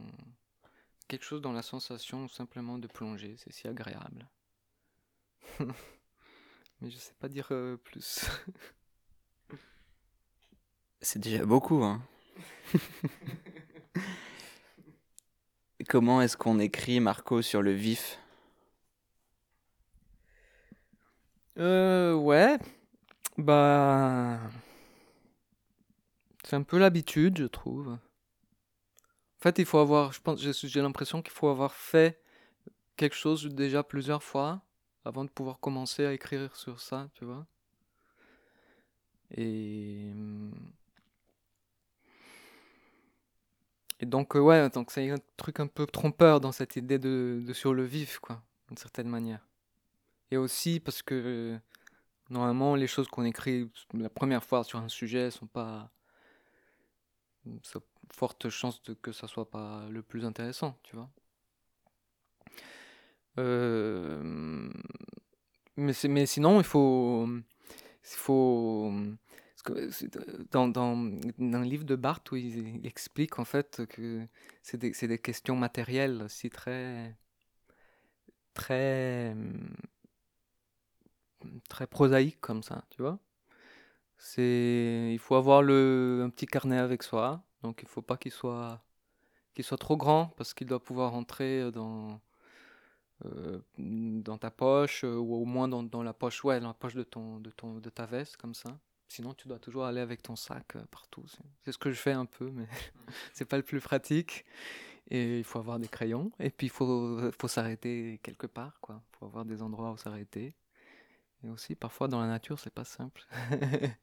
Quelque 1.09 1.25
chose 1.25 1.41
dans 1.41 1.51
la 1.51 1.61
sensation 1.61 2.29
simplement 2.29 2.77
de 2.77 2.87
plonger, 2.87 3.35
c'est 3.37 3.51
si 3.51 3.67
agréable. 3.67 4.29
Mais 6.79 6.89
je 6.89 6.95
sais 6.95 7.15
pas 7.19 7.27
dire 7.27 7.49
euh, 7.51 7.75
plus. 7.75 8.25
c'est 11.01 11.19
déjà 11.19 11.45
beaucoup, 11.45 11.83
hein. 11.83 12.01
Comment 15.89 16.21
est-ce 16.21 16.37
qu'on 16.37 16.59
écrit 16.59 17.01
Marco 17.01 17.41
sur 17.41 17.61
le 17.61 17.73
vif? 17.73 18.17
Euh, 21.57 22.13
ouais. 22.13 22.57
Bah. 23.37 24.39
C'est 26.43 26.55
un 26.55 26.63
peu 26.63 26.77
l'habitude, 26.77 27.37
je 27.39 27.45
trouve. 27.45 27.89
En 27.89 27.99
fait, 29.41 29.59
il 29.59 29.65
faut 29.65 29.79
avoir. 29.79 30.13
Je 30.13 30.21
pense, 30.21 30.39
j'ai 30.41 30.81
l'impression 30.81 31.21
qu'il 31.21 31.31
faut 31.33 31.49
avoir 31.49 31.73
fait 31.73 32.21
quelque 32.95 33.15
chose 33.15 33.45
déjà 33.53 33.83
plusieurs 33.83 34.23
fois 34.23 34.61
avant 35.05 35.23
de 35.25 35.29
pouvoir 35.29 35.59
commencer 35.59 36.05
à 36.05 36.13
écrire 36.13 36.55
sur 36.55 36.79
ça, 36.79 37.09
tu 37.13 37.25
vois. 37.25 37.45
Et. 39.35 40.11
Et 43.99 44.05
donc, 44.05 44.35
ouais, 44.35 44.69
donc 44.69 44.91
c'est 44.91 45.09
un 45.09 45.17
truc 45.37 45.59
un 45.59 45.67
peu 45.67 45.87
trompeur 45.87 46.39
dans 46.39 46.51
cette 46.51 46.75
idée 46.75 46.99
de 46.99 47.43
sur 47.53 47.73
le 47.73 47.83
vif, 47.83 48.19
quoi, 48.19 48.43
d'une 48.67 48.77
certaine 48.77 49.09
manière. 49.09 49.47
Et 50.31 50.37
aussi 50.37 50.79
parce 50.79 51.01
que 51.01 51.57
normalement, 52.29 52.75
les 52.75 52.87
choses 52.87 53.07
qu'on 53.07 53.23
écrit 53.23 53.69
la 53.93 54.09
première 54.09 54.43
fois 54.43 54.63
sur 54.63 54.79
un 54.79 54.89
sujet 54.89 55.31
sont 55.31 55.47
pas. 55.47 55.91
Forte 58.11 58.49
chance 58.49 58.81
de 58.83 58.93
que 58.93 59.11
ça 59.11 59.27
soit 59.27 59.49
pas 59.49 59.87
le 59.89 60.01
plus 60.01 60.25
intéressant, 60.25 60.77
tu 60.83 60.95
vois. 60.95 61.09
Euh, 63.37 64.69
mais, 65.75 65.93
mais 66.09 66.25
sinon, 66.25 66.59
il 66.59 66.65
faut. 66.65 67.27
Il 68.09 68.17
faut 68.17 68.93
dans, 70.51 70.67
dans, 70.67 70.95
un 70.95 71.63
livre 71.63 71.83
de 71.83 71.95
Barthes 71.95 72.31
où 72.31 72.35
il, 72.37 72.85
explique 72.85 73.39
en 73.39 73.45
fait 73.45 73.85
que 73.87 74.25
c'est 74.61 74.77
des, 74.77 74.91
des, 74.91 75.17
questions 75.19 75.55
matérielles 75.55 76.21
aussi 76.23 76.49
très 76.49 77.17
très 78.53 79.35
très 81.69 81.87
prosaïque 81.87 82.39
comme 82.41 82.63
ça, 82.63 82.83
tu 82.89 83.01
vois. 83.01 83.19
C'est, 84.17 85.09
il 85.11 85.19
faut 85.19 85.35
avoir 85.35 85.61
le, 85.61 86.23
un 86.25 86.29
petit 86.29 86.47
carnet 86.47 86.77
avec 86.77 87.03
soi, 87.03 87.43
donc 87.61 87.81
il 87.83 87.87
faut 87.87 88.01
pas 88.01 88.17
qu'il 88.17 88.31
soit, 88.31 88.81
qu'il 89.53 89.63
soit 89.63 89.77
trop 89.77 89.97
grand 89.97 90.33
parce 90.37 90.53
qu'il 90.53 90.67
doit 90.67 90.83
pouvoir 90.83 91.13
entrer 91.13 91.71
dans, 91.71 92.19
euh, 93.25 93.59
dans 93.75 94.37
ta 94.37 94.51
poche 94.51 95.03
euh, 95.03 95.15
ou 95.15 95.35
au 95.35 95.45
moins 95.45 95.67
dans, 95.67 95.81
dans, 95.81 96.03
la 96.03 96.13
poche, 96.13 96.43
ouais, 96.43 96.59
la 96.59 96.73
poche 96.73 96.93
de 96.93 97.03
ton, 97.03 97.39
de 97.39 97.49
ton, 97.49 97.79
de 97.79 97.89
ta 97.89 98.05
veste 98.05 98.37
comme 98.37 98.53
ça. 98.53 98.79
Sinon, 99.07 99.33
tu 99.33 99.47
dois 99.47 99.57
toujours 99.57 99.85
aller 99.85 100.01
avec 100.01 100.21
ton 100.21 100.35
sac 100.35 100.75
euh, 100.75 100.85
partout. 100.91 101.25
C'est 101.63 101.71
ce 101.71 101.77
que 101.79 101.89
je 101.89 101.99
fais 101.99 102.11
un 102.11 102.25
peu, 102.25 102.51
mais 102.51 102.67
c'est 103.33 103.45
pas 103.45 103.57
le 103.57 103.63
plus 103.63 103.79
pratique. 103.79 104.45
Et 105.09 105.39
il 105.39 105.43
faut 105.43 105.57
avoir 105.57 105.79
des 105.79 105.87
crayons. 105.87 106.31
Et 106.39 106.51
puis, 106.51 106.67
il 106.67 106.69
faut, 106.69 107.19
faut 107.31 107.47
s'arrêter 107.47 108.19
quelque 108.21 108.45
part, 108.45 108.79
quoi. 108.81 109.01
Il 109.13 109.17
faut 109.17 109.25
avoir 109.25 109.45
des 109.45 109.61
endroits 109.61 109.91
où 109.91 109.97
s'arrêter. 109.97 110.53
Et 111.43 111.49
aussi, 111.49 111.75
parfois, 111.75 112.07
dans 112.07 112.19
la 112.19 112.27
nature, 112.27 112.59
c'est 112.59 112.73
pas 112.73 112.85
simple. 112.85 113.25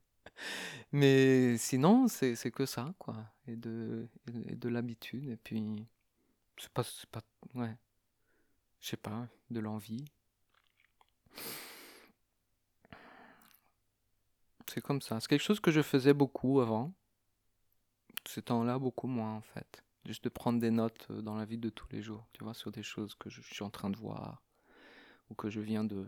Mais 0.92 1.57
sinon, 1.59 2.09
c'est 2.09 2.51
que 2.51 2.66
ça, 2.66 2.94
quoi. 2.99 3.16
Et 3.47 3.57
de, 3.57 4.09
et 4.49 4.55
de 4.55 4.68
l'habitude. 4.68 5.29
Et 5.29 5.37
puis, 5.37 5.87
c'est 6.57 6.70
pas, 6.70 6.85
pas. 7.11 7.23
Ouais. 7.55 7.77
Je 8.81 8.88
sais 8.88 8.97
pas, 8.97 9.29
de 9.51 9.61
l'envie. 9.61 10.05
C'est 14.68 14.81
comme 14.81 15.01
ça. 15.01 15.20
C'est 15.20 15.29
quelque 15.29 15.42
chose 15.42 15.61
que 15.61 15.70
je 15.70 15.83
faisais 15.83 16.14
beaucoup 16.14 16.61
avant. 16.61 16.92
Ce 18.27 18.40
temps-là, 18.40 18.79
beaucoup 18.79 19.07
moins, 19.07 19.35
en 19.35 19.40
fait. 19.40 19.85
Juste 20.07 20.25
de 20.25 20.29
prendre 20.29 20.61
des 20.61 20.70
notes 20.70 21.07
euh, 21.11 21.23
dans 21.23 21.35
la 21.35 21.44
vie 21.44 21.59
de 21.59 21.70
tous 21.70 21.88
les 21.90 22.03
jours, 22.03 22.27
tu 22.33 22.44
vois, 22.44 22.55
sur 22.55 22.70
des 22.70 22.83
choses 22.83 23.14
que 23.14 23.31
je 23.31 23.40
suis 23.40 23.62
en 23.62 23.70
train 23.70 23.90
de 23.90 23.97
voir 23.97 24.42
ou 25.31 25.35
que 25.35 25.49
je 25.49 25.61
viens 25.61 25.85
de, 25.85 26.07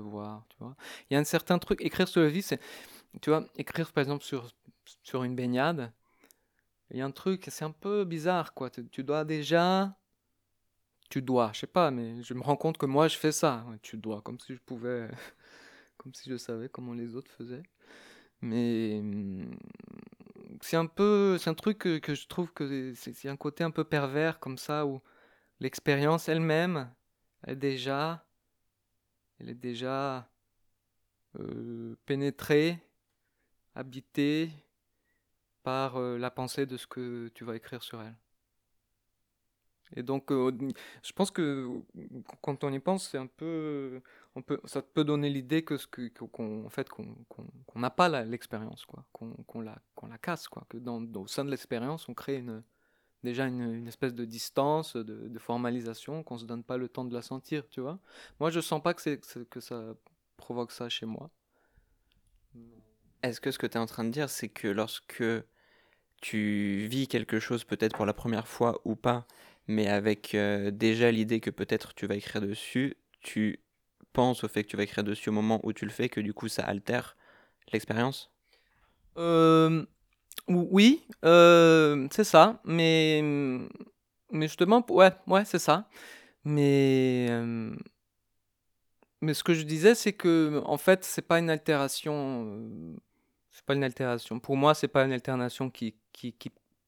voir, 0.00 0.44
tu 0.48 0.56
vois. 0.60 0.76
Il 1.10 1.14
y 1.14 1.16
a 1.16 1.20
un 1.20 1.24
certain 1.24 1.58
truc, 1.58 1.80
écrire 1.82 2.08
sur 2.08 2.20
le 2.20 2.28
vif, 2.28 2.46
c'est, 2.46 2.60
tu 3.20 3.30
vois, 3.30 3.46
écrire 3.56 3.92
par 3.92 4.02
exemple 4.02 4.24
sur, 4.24 4.48
sur 5.02 5.24
une 5.24 5.34
baignade, 5.34 5.92
il 6.90 6.98
y 6.98 7.00
a 7.00 7.04
un 7.04 7.10
truc, 7.10 7.46
c'est 7.50 7.64
un 7.64 7.72
peu 7.72 8.04
bizarre, 8.04 8.54
quoi. 8.54 8.70
Tu, 8.70 9.02
dois 9.02 9.24
déjà, 9.24 9.96
tu 11.10 11.22
dois, 11.22 11.50
je 11.52 11.60
sais 11.60 11.66
pas, 11.66 11.90
mais 11.90 12.22
je 12.22 12.34
me 12.34 12.42
rends 12.42 12.56
compte 12.56 12.78
que 12.78 12.86
moi 12.86 13.08
je 13.08 13.16
fais 13.16 13.32
ça. 13.32 13.66
tu 13.82 13.96
dois, 13.96 14.22
comme 14.22 14.38
si 14.38 14.54
je 14.54 14.60
pouvais, 14.60 15.08
comme 15.96 16.14
si 16.14 16.30
je 16.30 16.36
savais 16.36 16.68
comment 16.68 16.94
les 16.94 17.16
autres 17.16 17.30
faisaient. 17.32 17.64
Mais 18.42 19.00
hmm, 19.02 19.50
c'est 20.60 20.76
un 20.76 20.86
peu, 20.86 21.38
c'est 21.38 21.50
un 21.50 21.54
truc 21.54 21.78
que, 21.78 21.98
que 21.98 22.14
je 22.14 22.26
trouve 22.28 22.52
que 22.52 22.94
c'est 22.94 23.28
un 23.28 23.36
côté 23.36 23.64
un 23.64 23.70
peu 23.70 23.84
pervers 23.84 24.38
comme 24.40 24.58
ça 24.58 24.86
où 24.86 25.00
l'expérience 25.60 26.28
elle-même 26.28 26.90
est 27.46 27.56
déjà 27.56 28.25
elle 29.40 29.50
est 29.50 29.54
déjà 29.54 30.28
euh, 31.38 31.96
pénétrée, 32.06 32.78
habitée 33.74 34.50
par 35.62 35.96
euh, 35.96 36.18
la 36.18 36.30
pensée 36.30 36.66
de 36.66 36.76
ce 36.76 36.86
que 36.86 37.28
tu 37.34 37.44
vas 37.44 37.56
écrire 37.56 37.82
sur 37.82 38.00
elle. 38.00 38.16
Et 39.94 40.02
donc, 40.02 40.32
euh, 40.32 40.50
je 41.02 41.12
pense 41.12 41.30
que 41.30 41.70
quand 42.42 42.64
on 42.64 42.72
y 42.72 42.80
pense, 42.80 43.08
c'est 43.08 43.18
un 43.18 43.26
peu, 43.26 44.00
ça 44.64 44.82
peut 44.82 45.04
donner 45.04 45.30
l'idée 45.30 45.64
que 45.64 45.76
ce 45.76 45.86
qu'on, 45.86 46.68
fait, 46.70 46.88
qu'on, 46.88 47.06
n'a 47.76 47.90
pas 47.90 48.24
l'expérience, 48.24 48.84
quoi, 48.84 49.04
qu'on, 49.12 49.60
la, 49.60 49.78
casse, 50.20 50.48
quoi, 50.48 50.66
que 50.68 50.78
dans, 50.78 51.04
au 51.14 51.26
sein 51.28 51.44
de 51.44 51.50
l'expérience, 51.50 52.08
on 52.08 52.14
crée 52.14 52.38
une, 52.38 52.64
déjà 53.22 53.46
une, 53.46 53.86
espèce 53.86 54.14
de 54.14 54.24
distance, 54.24 54.96
de, 54.96 55.38
formalisation, 55.38 56.22
qu'on 56.22 56.38
se 56.38 56.44
donne 56.44 56.62
pas 56.62 56.76
le 56.76 56.88
temps 56.88 57.04
de 57.04 57.14
la 57.14 57.22
sentir, 57.22 57.68
tu 57.68 57.80
vois. 57.80 57.98
Moi, 58.40 58.50
je 58.50 58.60
sens 58.60 58.82
pas 58.82 58.94
que, 58.94 59.02
c'est, 59.02 59.20
que 59.48 59.60
ça 59.60 59.94
provoque 60.36 60.72
ça 60.72 60.88
chez 60.88 61.06
moi. 61.06 61.30
Est-ce 63.22 63.40
que 63.40 63.50
ce 63.50 63.58
que 63.58 63.66
tu 63.66 63.74
es 63.74 63.80
en 63.80 63.86
train 63.86 64.04
de 64.04 64.10
dire, 64.10 64.28
c'est 64.30 64.48
que 64.48 64.68
lorsque 64.68 65.24
tu 66.20 66.86
vis 66.88 67.08
quelque 67.08 67.40
chose 67.40 67.64
peut-être 67.64 67.96
pour 67.96 68.06
la 68.06 68.14
première 68.14 68.48
fois 68.48 68.80
ou 68.84 68.96
pas, 68.96 69.26
mais 69.66 69.88
avec 69.88 70.34
euh, 70.34 70.70
déjà 70.70 71.10
l'idée 71.10 71.40
que 71.40 71.50
peut-être 71.50 71.94
tu 71.94 72.06
vas 72.06 72.14
écrire 72.14 72.40
dessus, 72.40 72.96
tu 73.20 73.60
penses 74.12 74.44
au 74.44 74.48
fait 74.48 74.64
que 74.64 74.68
tu 74.68 74.76
vas 74.76 74.84
écrire 74.84 75.04
dessus 75.04 75.28
au 75.28 75.32
moment 75.32 75.60
où 75.62 75.72
tu 75.72 75.84
le 75.84 75.90
fais, 75.90 76.08
que 76.08 76.20
du 76.20 76.32
coup 76.32 76.48
ça 76.48 76.62
altère 76.62 77.16
l'expérience? 77.72 78.30
Euh, 79.18 79.84
oui, 80.48 81.04
euh, 81.24 82.06
c'est 82.12 82.24
ça, 82.24 82.60
mais, 82.64 83.20
mais 84.30 84.46
justement, 84.46 84.84
ouais, 84.90 85.10
ouais, 85.26 85.44
c'est 85.44 85.58
ça. 85.58 85.88
Mais, 86.44 87.26
euh, 87.30 87.74
mais 89.20 89.34
ce 89.34 89.42
que 89.42 89.54
je 89.54 89.62
disais, 89.62 89.94
c'est 89.94 90.12
que 90.12 90.62
en 90.66 90.76
fait, 90.76 91.04
c'est 91.04 91.22
pas 91.22 91.38
une 91.38 91.50
altération. 91.50 92.44
Euh, 92.46 92.96
c'est 93.50 93.64
pas 93.64 93.74
une 93.74 93.84
altération. 93.84 94.38
Pour 94.38 94.56
moi, 94.56 94.74
c'est 94.74 94.88
pas 94.88 95.04
une 95.04 95.12
altération 95.12 95.70
qui, 95.70 95.96
qui, 96.12 96.34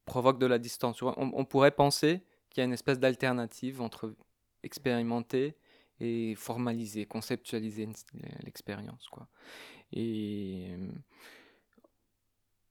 provoque 0.04 0.38
de 0.38 0.46
la 0.46 0.58
distance. 0.58 1.02
On, 1.02 1.44
pourrait 1.44 1.70
penser 1.70 2.22
qu'il 2.48 2.60
y 2.60 2.62
a 2.62 2.64
une 2.64 2.72
espèce 2.72 2.98
d'alternative 2.98 3.82
entre 3.82 4.14
expérimenter 4.62 5.54
et 6.00 6.34
formaliser, 6.34 7.04
conceptualiser 7.04 7.88
l'expérience. 8.42 9.10
Et 9.92 10.76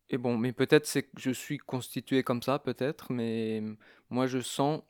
et 0.09 0.17
bon, 0.17 0.37
mais 0.37 0.53
peut-être 0.53 0.85
c'est 0.85 1.03
que 1.03 1.19
je 1.19 1.31
suis 1.31 1.57
constitué 1.57 2.23
comme 2.23 2.41
ça, 2.41 2.59
peut-être, 2.59 3.11
mais 3.11 3.61
moi 4.09 4.27
je 4.27 4.39
sens 4.39 4.81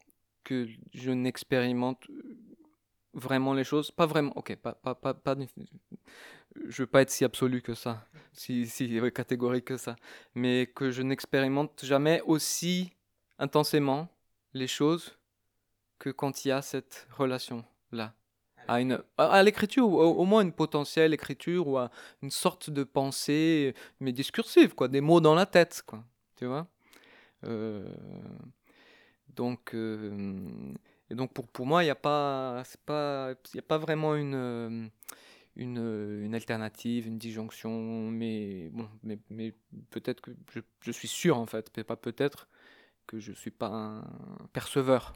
que 0.44 0.68
je 0.94 1.12
n'expérimente 1.12 2.08
vraiment 3.14 3.54
les 3.54 3.64
choses. 3.64 3.92
Pas 3.92 4.06
vraiment, 4.06 4.32
ok, 4.36 4.56
pas, 4.58 4.74
pas, 4.74 4.96
pas, 4.96 5.14
pas 5.14 5.36
je 6.66 6.84
veux 6.84 6.88
pas 6.88 7.02
être 7.02 7.10
si 7.10 7.24
absolu 7.26 7.62
que 7.62 7.74
ça, 7.74 8.06
si, 8.34 8.68
si 8.68 9.00
catégorique 9.14 9.66
que 9.66 9.78
ça, 9.78 9.96
mais 10.36 10.68
que 10.68 10.92
je 10.92 11.02
n'expérimente 11.02 11.84
jamais 11.84 12.22
aussi 12.22 12.92
intensément 13.40 14.10
les 14.54 14.68
choses 14.68 15.18
que 16.00 16.10
quand 16.10 16.46
il 16.46 16.50
y 16.50 16.52
a 16.52 16.62
cette 16.62 17.08
relation-là. 17.12 18.14
À, 18.68 18.82
une, 18.82 19.02
à, 19.18 19.44
l'écriture, 19.44 19.88
au, 19.90 20.16
au, 20.16 20.26
moins 20.26 20.42
une 20.42 20.52
potentielle 20.52 21.14
écriture 21.14 21.68
ou 21.68 21.78
à 21.78 21.90
une 22.22 22.32
sorte 22.32 22.70
de 22.70 22.84
pensée, 22.84 23.74
mais 24.00 24.12
discursive, 24.12 24.76
quoi, 24.76 24.88
des 24.88 25.02
mots 25.02 25.22
dans 25.22 25.36
la 25.36 25.46
tête, 25.46 25.84
quoi, 25.86 26.04
tu 26.36 26.46
vois. 26.46 26.68
Euh, 27.44 27.88
donc, 29.36 29.74
euh, 29.74 30.36
et 31.10 31.16
donc 31.16 31.34
pour, 31.34 31.48
pour 31.48 31.66
moi, 31.66 31.84
il 31.84 31.88
n'y 31.88 31.92
a, 31.92 31.96
pas, 31.96 32.60
a 32.60 33.62
pas 33.68 33.78
vraiment 33.78 34.16
une, 34.16 34.90
une, 35.56 36.22
une, 36.24 36.36
alternative, 36.36 37.08
une 37.08 37.18
disjonction, 37.18 38.10
mais, 38.12 38.70
bon, 38.70 38.90
mais, 39.04 39.20
mais 39.30 39.54
peut-être 39.92 40.22
que 40.22 40.32
je, 40.54 40.60
je, 40.82 40.92
suis 40.92 41.08
sûr, 41.08 41.38
en 41.38 41.46
fait, 41.46 41.72
mais 41.78 41.84
pas 41.84 41.96
peut-être, 41.96 42.48
que 43.06 43.20
je 43.20 43.32
ne 43.32 43.36
suis 43.36 43.52
pas 43.52 43.68
un 43.68 44.04
perceveur 44.54 45.14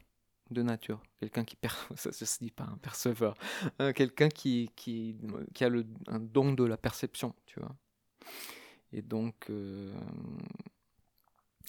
de 0.52 0.62
nature. 0.62 1.02
Quelqu'un 1.20 1.44
qui, 1.44 1.58
ça, 1.96 2.12
se 2.12 2.40
dit 2.40 2.52
pas 2.52 2.66
un 2.66 2.78
perceveur, 2.78 3.36
euh, 3.82 3.94
quelqu'un 3.94 4.30
qui, 4.30 4.72
qui, 4.76 5.18
qui, 5.54 5.64
a 5.64 5.70
le, 5.70 5.86
un 6.08 6.20
don 6.20 6.54
de 6.54 6.64
la 6.64 6.78
perception, 6.78 7.34
tu 7.46 7.60
vois. 7.60 7.76
Et 8.94 9.02
donc, 9.02 9.50
euh, 9.50 9.94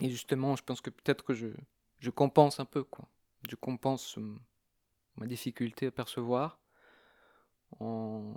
et 0.01 0.11
justement, 0.11 0.57
je 0.57 0.63
pense 0.63 0.81
que 0.81 0.91
peut-être 0.91 1.25
que 1.25 1.35
je, 1.35 1.49
je 2.01 2.11
compense 2.11 2.59
un 2.61 2.65
peu, 2.65 2.83
quoi. 2.83 3.09
Je 3.49 3.57
compense 3.57 4.19
ma 5.17 5.27
difficulté 5.27 5.87
à 5.87 5.91
percevoir 5.91 6.59
en, 7.81 8.35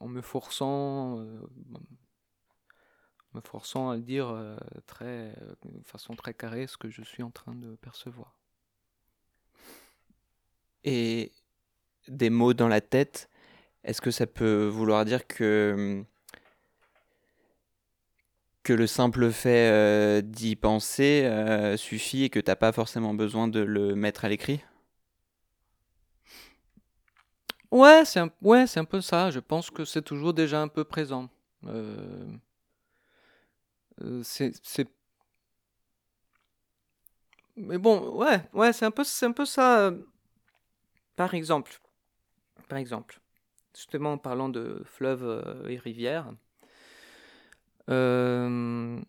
en 0.00 0.08
me 0.08 0.20
forçant, 0.20 1.20
euh, 1.20 1.40
me 3.34 3.40
forçant 3.40 3.90
à 3.90 3.98
dire 3.98 4.28
euh, 4.28 4.56
très, 4.86 5.34
de 5.62 5.82
façon 5.84 6.14
très 6.14 6.34
carrée 6.34 6.66
ce 6.66 6.76
que 6.76 6.90
je 6.90 7.02
suis 7.02 7.22
en 7.22 7.30
train 7.30 7.54
de 7.54 7.76
percevoir. 7.76 8.37
Et 10.90 11.32
des 12.08 12.30
mots 12.30 12.54
dans 12.54 12.68
la 12.68 12.80
tête, 12.80 13.28
est-ce 13.84 14.00
que 14.00 14.10
ça 14.10 14.26
peut 14.26 14.66
vouloir 14.66 15.04
dire 15.04 15.26
que 15.26 16.04
que 18.62 18.72
le 18.72 18.86
simple 18.86 19.30
fait 19.30 19.70
euh, 19.70 20.20
d'y 20.22 20.56
penser 20.56 21.22
euh, 21.24 21.76
suffit 21.76 22.24
et 22.24 22.30
que 22.30 22.40
tu 22.40 22.50
n'as 22.50 22.56
pas 22.56 22.72
forcément 22.72 23.14
besoin 23.14 23.48
de 23.48 23.60
le 23.60 23.94
mettre 23.94 24.24
à 24.24 24.28
l'écrit? 24.28 24.60
Ouais, 27.70 28.04
c'est 28.04 28.20
un, 28.20 28.30
ouais, 28.42 28.64
un 28.76 28.84
peu 28.84 29.00
ça. 29.00 29.30
Je 29.30 29.40
pense 29.40 29.70
que 29.70 29.84
c'est 29.84 30.02
toujours 30.02 30.34
déjà 30.34 30.60
un 30.62 30.68
peu 30.68 30.84
présent. 30.84 31.28
Euh, 31.66 32.26
c'est, 34.22 34.52
Mais 37.56 37.78
bon, 37.78 38.10
ouais, 38.16 38.40
ouais, 38.52 38.72
c'est 38.72 38.86
un 38.86 38.92
c'est 39.04 39.26
un 39.26 39.32
peu 39.32 39.44
ça. 39.44 39.92
Par 41.18 41.34
exemple, 41.34 41.80
par 42.68 42.78
exemple, 42.78 43.20
justement 43.74 44.12
en 44.12 44.18
parlant 44.18 44.48
de 44.48 44.82
fleuves 44.84 45.66
et 45.68 45.76
rivières, 45.76 46.32
euh, 47.90 49.00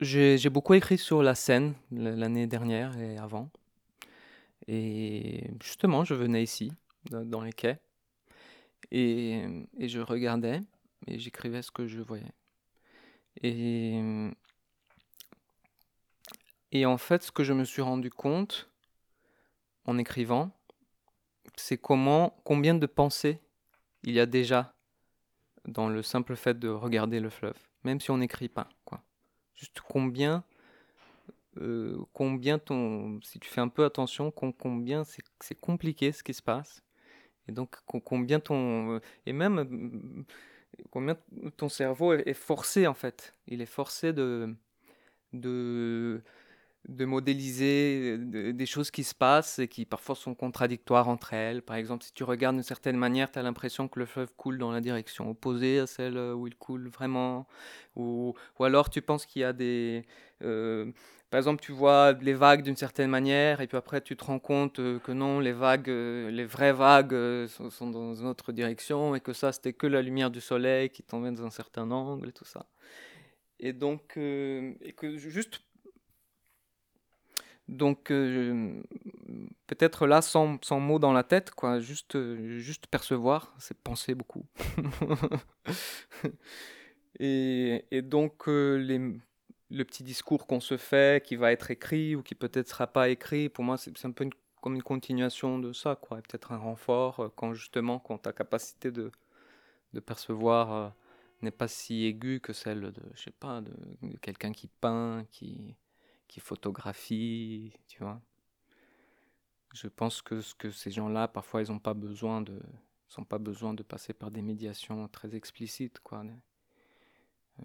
j'ai 0.00 0.50
beaucoup 0.50 0.74
écrit 0.74 0.98
sur 0.98 1.22
la 1.22 1.36
scène 1.36 1.74
l'année 1.92 2.48
dernière 2.48 2.98
et 2.98 3.18
avant. 3.18 3.50
Et 4.66 5.48
justement, 5.62 6.02
je 6.02 6.14
venais 6.14 6.42
ici, 6.42 6.72
dans 7.12 7.42
les 7.42 7.52
quais, 7.52 7.78
et, 8.90 9.44
je 9.78 10.00
regardais 10.00 10.58
et 11.06 11.20
j'écrivais 11.20 11.62
ce 11.62 11.70
que 11.70 11.86
je 11.86 12.00
voyais. 12.00 12.32
Et 16.72 16.84
en 16.84 16.98
fait, 16.98 17.22
ce 17.22 17.30
que 17.30 17.44
je 17.44 17.52
me 17.52 17.64
suis 17.64 17.82
rendu 17.82 18.10
compte 18.10 18.69
en 19.90 19.98
écrivant, 19.98 20.52
c'est 21.56 21.76
comment, 21.76 22.40
combien 22.44 22.74
de 22.74 22.86
pensées 22.86 23.40
il 24.04 24.14
y 24.14 24.20
a 24.20 24.26
déjà 24.26 24.74
dans 25.66 25.88
le 25.88 26.02
simple 26.02 26.36
fait 26.36 26.58
de 26.58 26.68
regarder 26.68 27.18
le 27.18 27.28
fleuve, 27.28 27.58
même 27.82 28.00
si 28.00 28.10
on 28.12 28.18
n'écrit 28.18 28.48
pas. 28.48 28.68
Quoi. 28.84 29.02
Juste 29.54 29.80
combien, 29.80 30.44
euh, 31.58 31.98
combien 32.12 32.58
ton, 32.60 33.20
si 33.22 33.40
tu 33.40 33.50
fais 33.50 33.60
un 33.60 33.68
peu 33.68 33.84
attention, 33.84 34.30
combien 34.30 35.02
c'est 35.04 35.60
compliqué 35.60 36.12
ce 36.12 36.22
qui 36.22 36.34
se 36.34 36.42
passe, 36.42 36.82
et 37.48 37.52
donc 37.52 37.76
combien 37.84 38.38
ton, 38.38 38.94
euh, 38.94 39.00
et 39.26 39.32
même 39.32 39.58
euh, 39.58 40.24
combien 40.90 41.16
ton 41.56 41.68
cerveau 41.68 42.12
est 42.14 42.32
forcé 42.32 42.86
en 42.86 42.94
fait, 42.94 43.34
il 43.48 43.60
est 43.60 43.66
forcé 43.66 44.12
de, 44.12 44.54
de 45.32 46.22
de 46.88 47.04
modéliser 47.04 48.16
des 48.18 48.66
choses 48.66 48.90
qui 48.90 49.04
se 49.04 49.14
passent 49.14 49.58
et 49.58 49.68
qui 49.68 49.84
parfois 49.84 50.14
sont 50.14 50.34
contradictoires 50.34 51.08
entre 51.08 51.34
elles. 51.34 51.62
Par 51.62 51.76
exemple, 51.76 52.04
si 52.04 52.12
tu 52.12 52.24
regardes 52.24 52.56
d'une 52.56 52.62
certaine 52.62 52.96
manière, 52.96 53.30
tu 53.30 53.38
as 53.38 53.42
l'impression 53.42 53.86
que 53.86 53.98
le 53.98 54.06
fleuve 54.06 54.32
coule 54.36 54.58
dans 54.58 54.72
la 54.72 54.80
direction 54.80 55.30
opposée 55.30 55.80
à 55.80 55.86
celle 55.86 56.16
où 56.18 56.46
il 56.46 56.56
coule 56.56 56.88
vraiment. 56.88 57.46
Ou, 57.96 58.34
ou 58.58 58.64
alors 58.64 58.88
tu 58.88 59.02
penses 59.02 59.26
qu'il 59.26 59.42
y 59.42 59.44
a 59.44 59.52
des... 59.52 60.04
Euh, 60.42 60.90
par 61.28 61.38
exemple, 61.38 61.62
tu 61.62 61.70
vois 61.70 62.12
les 62.12 62.34
vagues 62.34 62.62
d'une 62.62 62.76
certaine 62.76 63.10
manière 63.10 63.60
et 63.60 63.66
puis 63.66 63.76
après 63.76 64.00
tu 64.00 64.16
te 64.16 64.24
rends 64.24 64.38
compte 64.40 64.80
euh, 64.80 64.98
que 64.98 65.12
non, 65.12 65.38
les 65.38 65.52
vagues, 65.52 65.90
euh, 65.90 66.30
les 66.30 66.46
vraies 66.46 66.72
vagues 66.72 67.46
sont, 67.46 67.70
sont, 67.70 67.90
dans 67.90 68.14
une 68.14 68.26
autre 68.26 68.52
direction 68.52 69.14
et 69.14 69.20
que 69.20 69.32
ça, 69.34 69.52
c'était 69.52 69.74
que 69.74 69.86
la 69.86 70.02
lumière 70.02 70.30
du 70.30 70.40
soleil 70.40 70.88
qui 70.88 71.02
tombait 71.02 71.30
dans 71.30 71.44
un 71.44 71.50
certain 71.50 71.90
angle 71.90 72.30
et 72.30 72.32
tout 72.32 72.46
ça. 72.46 72.66
Et 73.60 73.74
donc, 73.74 74.16
et 74.16 74.94
que 74.96 75.18
juste 75.18 75.60
donc 77.70 78.10
euh, 78.10 78.82
peut-être 79.68 80.06
là 80.06 80.22
sans, 80.22 80.58
sans, 80.62 80.80
mots 80.80 80.98
dans 80.98 81.12
la 81.12 81.22
tête, 81.22 81.52
quoi, 81.52 81.78
juste, 81.78 82.16
euh, 82.16 82.58
juste 82.58 82.88
percevoir, 82.88 83.54
c'est 83.58 83.78
penser 83.78 84.16
beaucoup. 84.16 84.44
et, 87.20 87.84
et, 87.92 88.02
donc 88.02 88.48
euh, 88.48 88.76
les, 88.76 88.98
le 89.70 89.84
petit 89.84 90.02
discours 90.02 90.48
qu'on 90.48 90.58
se 90.58 90.76
fait, 90.76 91.24
qui 91.24 91.36
va 91.36 91.52
être 91.52 91.70
écrit 91.70 92.16
ou 92.16 92.22
qui 92.22 92.34
peut-être 92.34 92.68
sera 92.68 92.88
pas 92.88 93.08
écrit, 93.08 93.48
pour 93.48 93.62
moi 93.62 93.78
c'est 93.78 94.04
un 94.04 94.10
peu 94.10 94.28
comme 94.60 94.74
une 94.74 94.82
continuation 94.82 95.60
de 95.60 95.72
ça, 95.72 95.94
quoi, 95.94 96.18
peut-être 96.18 96.50
un 96.50 96.58
renfort 96.58 97.32
quand 97.36 97.54
justement 97.54 98.00
quand 98.00 98.18
ta 98.18 98.32
capacité 98.32 98.90
de, 98.90 99.12
de 99.92 100.00
percevoir 100.00 100.92
n'est 101.40 101.52
pas 101.52 101.68
si 101.68 102.04
aiguë 102.04 102.40
que 102.40 102.52
celle 102.52 102.80
de, 102.80 103.02
je 103.14 103.22
sais 103.22 103.30
pas, 103.30 103.60
de 103.60 103.72
quelqu'un 104.20 104.52
qui 104.52 104.66
peint, 104.66 105.24
qui 105.30 105.76
qui 106.30 106.38
photographie, 106.38 107.72
tu 107.88 107.98
vois. 108.04 108.22
Je 109.74 109.88
pense 109.88 110.22
que, 110.22 110.40
ce 110.40 110.54
que 110.54 110.70
ces 110.70 110.92
gens-là, 110.92 111.26
parfois, 111.26 111.60
ils 111.60 111.72
n'ont 111.72 111.80
pas 111.80 111.92
besoin 111.92 112.40
de, 112.40 112.62
sont 113.08 113.24
pas 113.24 113.38
besoin 113.38 113.74
de 113.74 113.82
passer 113.82 114.12
par 114.12 114.30
des 114.30 114.40
médiations 114.40 115.08
très 115.08 115.34
explicites, 115.34 115.98
quoi. 115.98 116.22
Euh, 117.58 117.64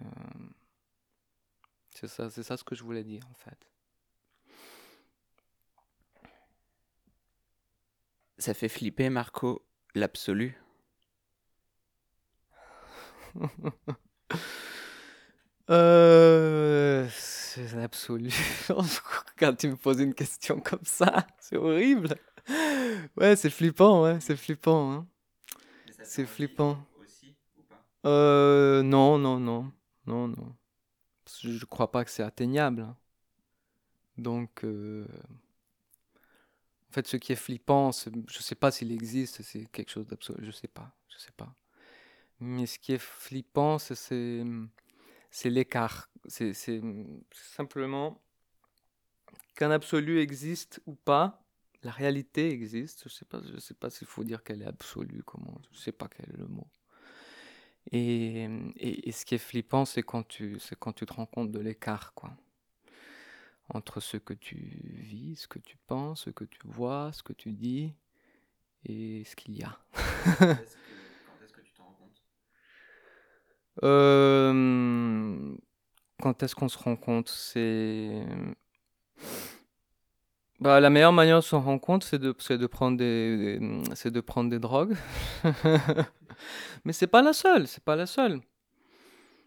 c'est 1.91 2.07
ça, 2.07 2.31
c'est 2.31 2.41
ça 2.41 2.57
ce 2.57 2.63
que 2.63 2.73
je 2.73 2.83
voulais 2.83 3.03
dire, 3.03 3.21
en 3.29 3.35
fait. 3.35 3.69
Ça 8.39 8.55
fait 8.55 8.69
flipper, 8.69 9.11
Marco, 9.11 9.63
l'absolu. 9.93 10.59
euh 15.69 16.04
c'est 17.67 17.81
absolu. 17.81 18.31
Quand 19.37 19.55
tu 19.55 19.69
me 19.69 19.75
poses 19.75 19.99
une 19.99 20.13
question 20.13 20.59
comme 20.59 20.83
ça, 20.83 21.27
c'est 21.39 21.57
horrible. 21.57 22.15
Ouais, 23.17 23.35
c'est 23.35 23.49
flippant, 23.49 24.03
ouais, 24.03 24.19
c'est 24.19 24.35
flippant. 24.35 24.91
Hein. 24.91 25.07
C'est 26.03 26.25
flippant. 26.25 26.77
Aussi, 27.01 27.35
ou 27.57 27.63
pas? 27.63 27.83
Euh, 28.05 28.83
non, 28.83 29.17
non, 29.17 29.39
non, 29.39 29.71
non, 30.05 30.27
non. 30.27 30.55
Je 31.41 31.65
crois 31.65 31.91
pas 31.91 32.05
que 32.05 32.11
c'est 32.11 32.23
atteignable. 32.23 32.87
Donc, 34.17 34.63
euh... 34.63 35.05
en 36.89 36.93
fait, 36.93 37.07
ce 37.07 37.17
qui 37.17 37.33
est 37.33 37.37
flippant, 37.37 37.91
je 37.91 38.39
sais 38.39 38.55
pas 38.55 38.71
s'il 38.71 38.91
existe, 38.91 39.41
c'est 39.41 39.65
quelque 39.71 39.89
chose 39.89 40.07
d'absolu. 40.07 40.45
Je 40.45 40.51
sais 40.51 40.67
pas, 40.67 40.95
je 41.09 41.17
sais 41.17 41.33
pas. 41.35 41.53
Mais 42.39 42.65
ce 42.65 42.79
qui 42.79 42.93
est 42.93 43.01
flippant, 43.01 43.79
c'est 43.79 44.43
c'est 45.31 45.49
l'écart. 45.49 46.09
C'est 46.27 46.53
simplement 47.31 48.21
qu'un 49.55 49.71
absolu 49.71 50.19
existe 50.19 50.81
ou 50.85 50.95
pas. 50.95 51.41
La 51.83 51.91
réalité 51.91 52.49
existe. 52.51 53.03
Je 53.05 53.13
sais 53.13 53.25
pas, 53.25 53.41
je 53.53 53.59
sais 53.59 53.73
pas 53.73 53.89
s'il 53.89 54.07
faut 54.07 54.23
dire 54.23 54.43
qu'elle 54.43 54.61
est 54.61 54.67
absolue. 54.67 55.23
Comment 55.23 55.59
Je 55.71 55.77
sais 55.77 55.91
pas 55.91 56.07
quel 56.07 56.29
est 56.33 56.37
le 56.37 56.47
mot. 56.47 56.67
Et, 57.91 58.49
et, 58.77 59.11
ce 59.11 59.25
qui 59.25 59.35
est 59.35 59.39
flippant, 59.39 59.85
c'est 59.85 60.01
quand 60.01 60.27
tu, 60.27 60.59
c'est 60.59 60.77
quand 60.77 60.93
tu 60.93 61.05
te 61.05 61.13
rends 61.13 61.27
compte 61.27 61.51
de 61.51 61.59
l'écart, 61.59 62.13
quoi. 62.15 62.35
entre 63.69 63.99
ce 63.99 64.17
que 64.17 64.33
tu 64.33 64.55
vis, 64.55 65.35
ce 65.35 65.47
que 65.47 65.59
tu 65.59 65.77
penses, 65.87 66.23
ce 66.25 66.29
que 66.31 66.45
tu 66.45 66.59
vois, 66.65 67.11
ce 67.13 67.21
que 67.21 67.33
tu 67.33 67.51
dis 67.51 67.93
et 68.85 69.23
ce 69.25 69.35
qu'il 69.35 69.55
y 69.55 69.63
a. 69.63 69.79
Quand 69.93 70.45
est-ce 71.43 71.53
que 71.53 71.61
tu 71.61 71.73
t'en 71.73 71.83
rends 71.83 71.93
compte? 71.93 72.21
Euh, 73.83 74.53
quand 76.25 76.41
est-ce 76.41 76.55
qu'on 76.55 76.69
se 76.69 76.79
rend 76.79 76.95
compte 76.95 77.29
C'est. 77.29 78.25
Bah, 80.59 80.79
la 80.79 80.89
meilleure 80.89 81.13
manière 81.13 81.35
de 81.37 81.41
se 81.41 81.55
rendre 81.55 81.79
compte, 81.79 82.03
c'est 82.03 82.17
de, 82.17 82.31
de 82.57 82.65
prendre 82.67 82.97
des, 82.97 83.59
des- 83.59 84.09
de 84.11 84.21
prendre 84.21 84.49
des 84.49 84.57
drogues. 84.57 84.95
Mais 86.85 86.93
c'est 86.93 87.05
pas 87.07 87.21
la 87.21 87.33
seule, 87.33 87.67
c'est 87.67 87.83
pas 87.83 87.95
la 87.95 88.07
seule. 88.07 88.41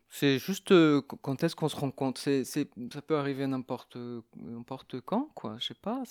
C'est 0.08 0.38
juste 0.38 0.72
euh, 0.72 1.02
qu- 1.02 1.16
quand 1.20 1.42
est-ce 1.42 1.56
qu'on 1.56 1.68
se 1.68 1.76
rend 1.76 1.90
compte. 1.90 2.18
C'est, 2.18 2.44
ça 2.44 3.02
peut 3.06 3.16
arriver 3.18 3.46
n'importe, 3.46 3.98
quand, 5.04 5.30
quoi. 5.34 5.56
Je 5.58 5.66
sais 5.66 5.74
pas. 5.74 6.02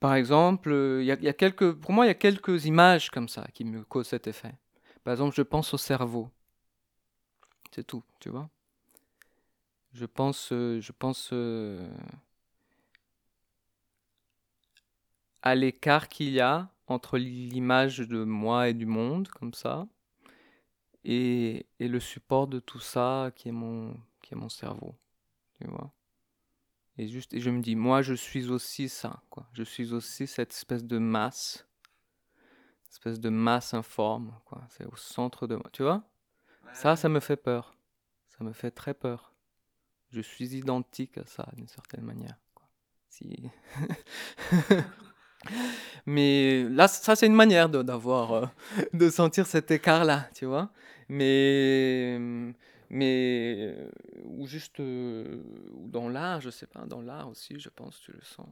Par 0.00 0.14
exemple, 0.14 0.70
il 1.00 1.06
y 1.06 1.10
a 1.28 1.32
quelques, 1.32 1.72
pour 1.72 1.92
moi, 1.92 2.04
il 2.04 2.08
y 2.08 2.10
a 2.10 2.14
quelques 2.14 2.66
images 2.66 3.10
comme 3.10 3.28
ça 3.28 3.46
qui 3.54 3.64
me 3.64 3.84
causent 3.84 4.08
cet 4.08 4.26
effet. 4.26 4.54
Par 5.02 5.12
exemple, 5.12 5.34
je 5.34 5.42
pense 5.42 5.72
au 5.74 5.78
cerveau. 5.78 6.28
C'est 7.74 7.84
tout, 7.86 8.04
tu 8.20 8.28
vois. 8.30 8.48
Je 9.92 10.06
pense, 10.06 10.52
euh, 10.52 10.80
je 10.80 10.92
pense 10.92 11.30
euh, 11.32 11.86
à 15.42 15.54
l'écart 15.54 16.08
qu'il 16.08 16.30
y 16.30 16.40
a 16.40 16.70
entre 16.86 17.18
l'image 17.18 17.98
de 17.98 18.24
moi 18.24 18.68
et 18.68 18.74
du 18.74 18.86
monde, 18.86 19.28
comme 19.28 19.54
ça, 19.54 19.86
et, 21.04 21.66
et 21.78 21.88
le 21.88 22.00
support 22.00 22.46
de 22.46 22.58
tout 22.58 22.78
ça 22.78 23.32
qui 23.34 23.48
est 23.48 23.52
mon, 23.52 23.94
qui 24.22 24.34
est 24.34 24.36
mon 24.36 24.48
cerveau, 24.48 24.94
tu 25.60 25.66
vois. 25.68 25.92
Et 26.98 27.08
juste, 27.08 27.32
et 27.34 27.40
je 27.40 27.50
me 27.50 27.60
dis, 27.60 27.74
moi, 27.74 28.02
je 28.02 28.14
suis 28.14 28.50
aussi 28.50 28.88
ça, 28.88 29.22
quoi. 29.30 29.46
Je 29.52 29.62
suis 29.62 29.92
aussi 29.92 30.26
cette 30.26 30.52
espèce 30.52 30.84
de 30.84 30.98
masse, 30.98 31.66
espèce 32.90 33.18
de 33.18 33.30
masse 33.30 33.74
informe, 33.74 34.34
quoi. 34.44 34.62
C'est 34.68 34.84
au 34.86 34.96
centre 34.96 35.46
de 35.46 35.56
moi, 35.56 35.68
tu 35.72 35.82
vois? 35.82 36.02
Ça, 36.72 36.96
ça 36.96 37.08
me 37.08 37.20
fait 37.20 37.36
peur. 37.36 37.74
Ça 38.28 38.44
me 38.44 38.52
fait 38.52 38.70
très 38.70 38.94
peur. 38.94 39.31
Je 40.12 40.20
suis 40.20 40.54
identique 40.56 41.18
à 41.18 41.24
ça, 41.26 41.48
d'une 41.56 41.68
certaine 41.68 42.04
manière. 42.04 42.38
quoi. 42.54 42.68
Si... 43.08 43.50
Mais 46.06 46.64
là, 46.68 46.88
ça, 46.88 47.16
c'est 47.16 47.26
une 47.26 47.34
manière 47.34 47.68
de, 47.68 47.82
d'avoir, 47.82 48.32
euh, 48.32 48.46
de 48.92 49.10
sentir 49.10 49.46
cet 49.46 49.70
écart-là, 49.70 50.28
tu 50.34 50.46
vois. 50.46 50.70
Mais, 51.08 52.18
mais, 52.90 53.76
ou 54.24 54.46
juste, 54.46 54.80
euh, 54.80 55.42
dans 55.76 56.08
l'art, 56.08 56.40
je 56.40 56.50
sais 56.50 56.66
pas, 56.66 56.84
dans 56.86 57.00
l'art 57.00 57.28
aussi, 57.28 57.58
je 57.58 57.68
pense, 57.70 57.98
tu 58.00 58.12
le 58.12 58.22
sens. 58.22 58.48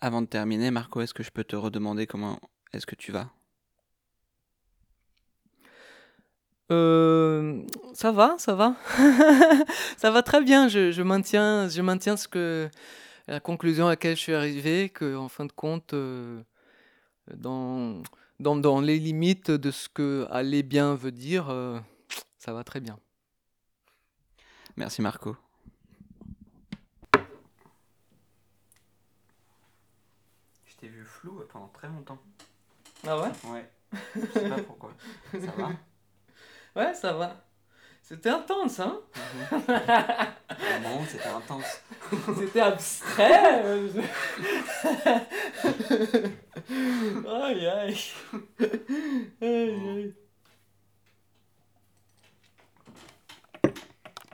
Avant 0.00 0.22
de 0.22 0.26
terminer, 0.26 0.70
Marco, 0.70 1.00
est-ce 1.00 1.14
que 1.14 1.22
je 1.22 1.30
peux 1.30 1.44
te 1.44 1.56
redemander 1.56 2.06
comment 2.06 2.40
est-ce 2.72 2.86
que 2.86 2.94
tu 2.94 3.12
vas? 3.12 3.30
Euh, 6.70 7.62
ça 7.92 8.10
va, 8.10 8.36
ça 8.38 8.54
va. 8.54 8.74
Ça 9.98 10.10
va 10.10 10.22
très 10.22 10.40
bien. 10.42 10.68
Je, 10.68 10.90
je 10.92 11.02
maintiens, 11.02 11.68
je 11.68 11.82
maintiens 11.82 12.16
ce 12.16 12.26
que, 12.26 12.70
la 13.26 13.40
conclusion 13.40 13.86
à 13.86 13.90
laquelle 13.90 14.16
je 14.16 14.20
suis 14.20 14.34
arrivé, 14.34 14.88
que 14.90 15.16
en 15.16 15.28
fin 15.28 15.44
de 15.46 15.52
compte, 15.52 15.94
euh, 15.94 16.42
dans, 17.34 18.02
dans, 18.40 18.56
dans 18.56 18.80
les 18.80 18.98
limites 18.98 19.50
de 19.50 19.70
ce 19.70 19.88
que 19.88 20.26
aller 20.30 20.62
bien 20.62 20.94
veut 20.94 21.12
dire, 21.12 21.48
euh, 21.50 21.78
ça 22.38 22.52
va 22.52 22.64
très 22.64 22.80
bien. 22.80 22.98
Merci 24.76 25.02
Marco. 25.02 25.36
Je 30.66 30.76
t'ai 30.76 30.88
vu 30.88 31.04
flou 31.04 31.42
pendant 31.50 31.68
très 31.68 31.88
longtemps. 31.88 32.18
Ah 33.06 33.18
ouais? 33.20 33.30
Ouais. 33.50 33.70
Je 34.16 34.20
sais 34.32 34.48
pas 34.48 34.62
pourquoi. 34.62 34.92
Ça 35.32 35.52
va? 35.56 35.70
Ouais, 36.76 36.94
ça 36.94 37.12
va. 37.12 37.36
C'était 38.02 38.28
intense, 38.30 38.80
hein? 38.80 39.00
Vraiment, 39.66 41.04
c'était 41.08 41.28
intense. 41.28 41.80
C'était 42.38 42.60
abstrait. 42.60 43.62
euh, 43.64 43.88
aïe, 47.42 47.66
aïe. 47.66 47.96
Aïe, 49.40 49.42
aïe. 49.42 50.14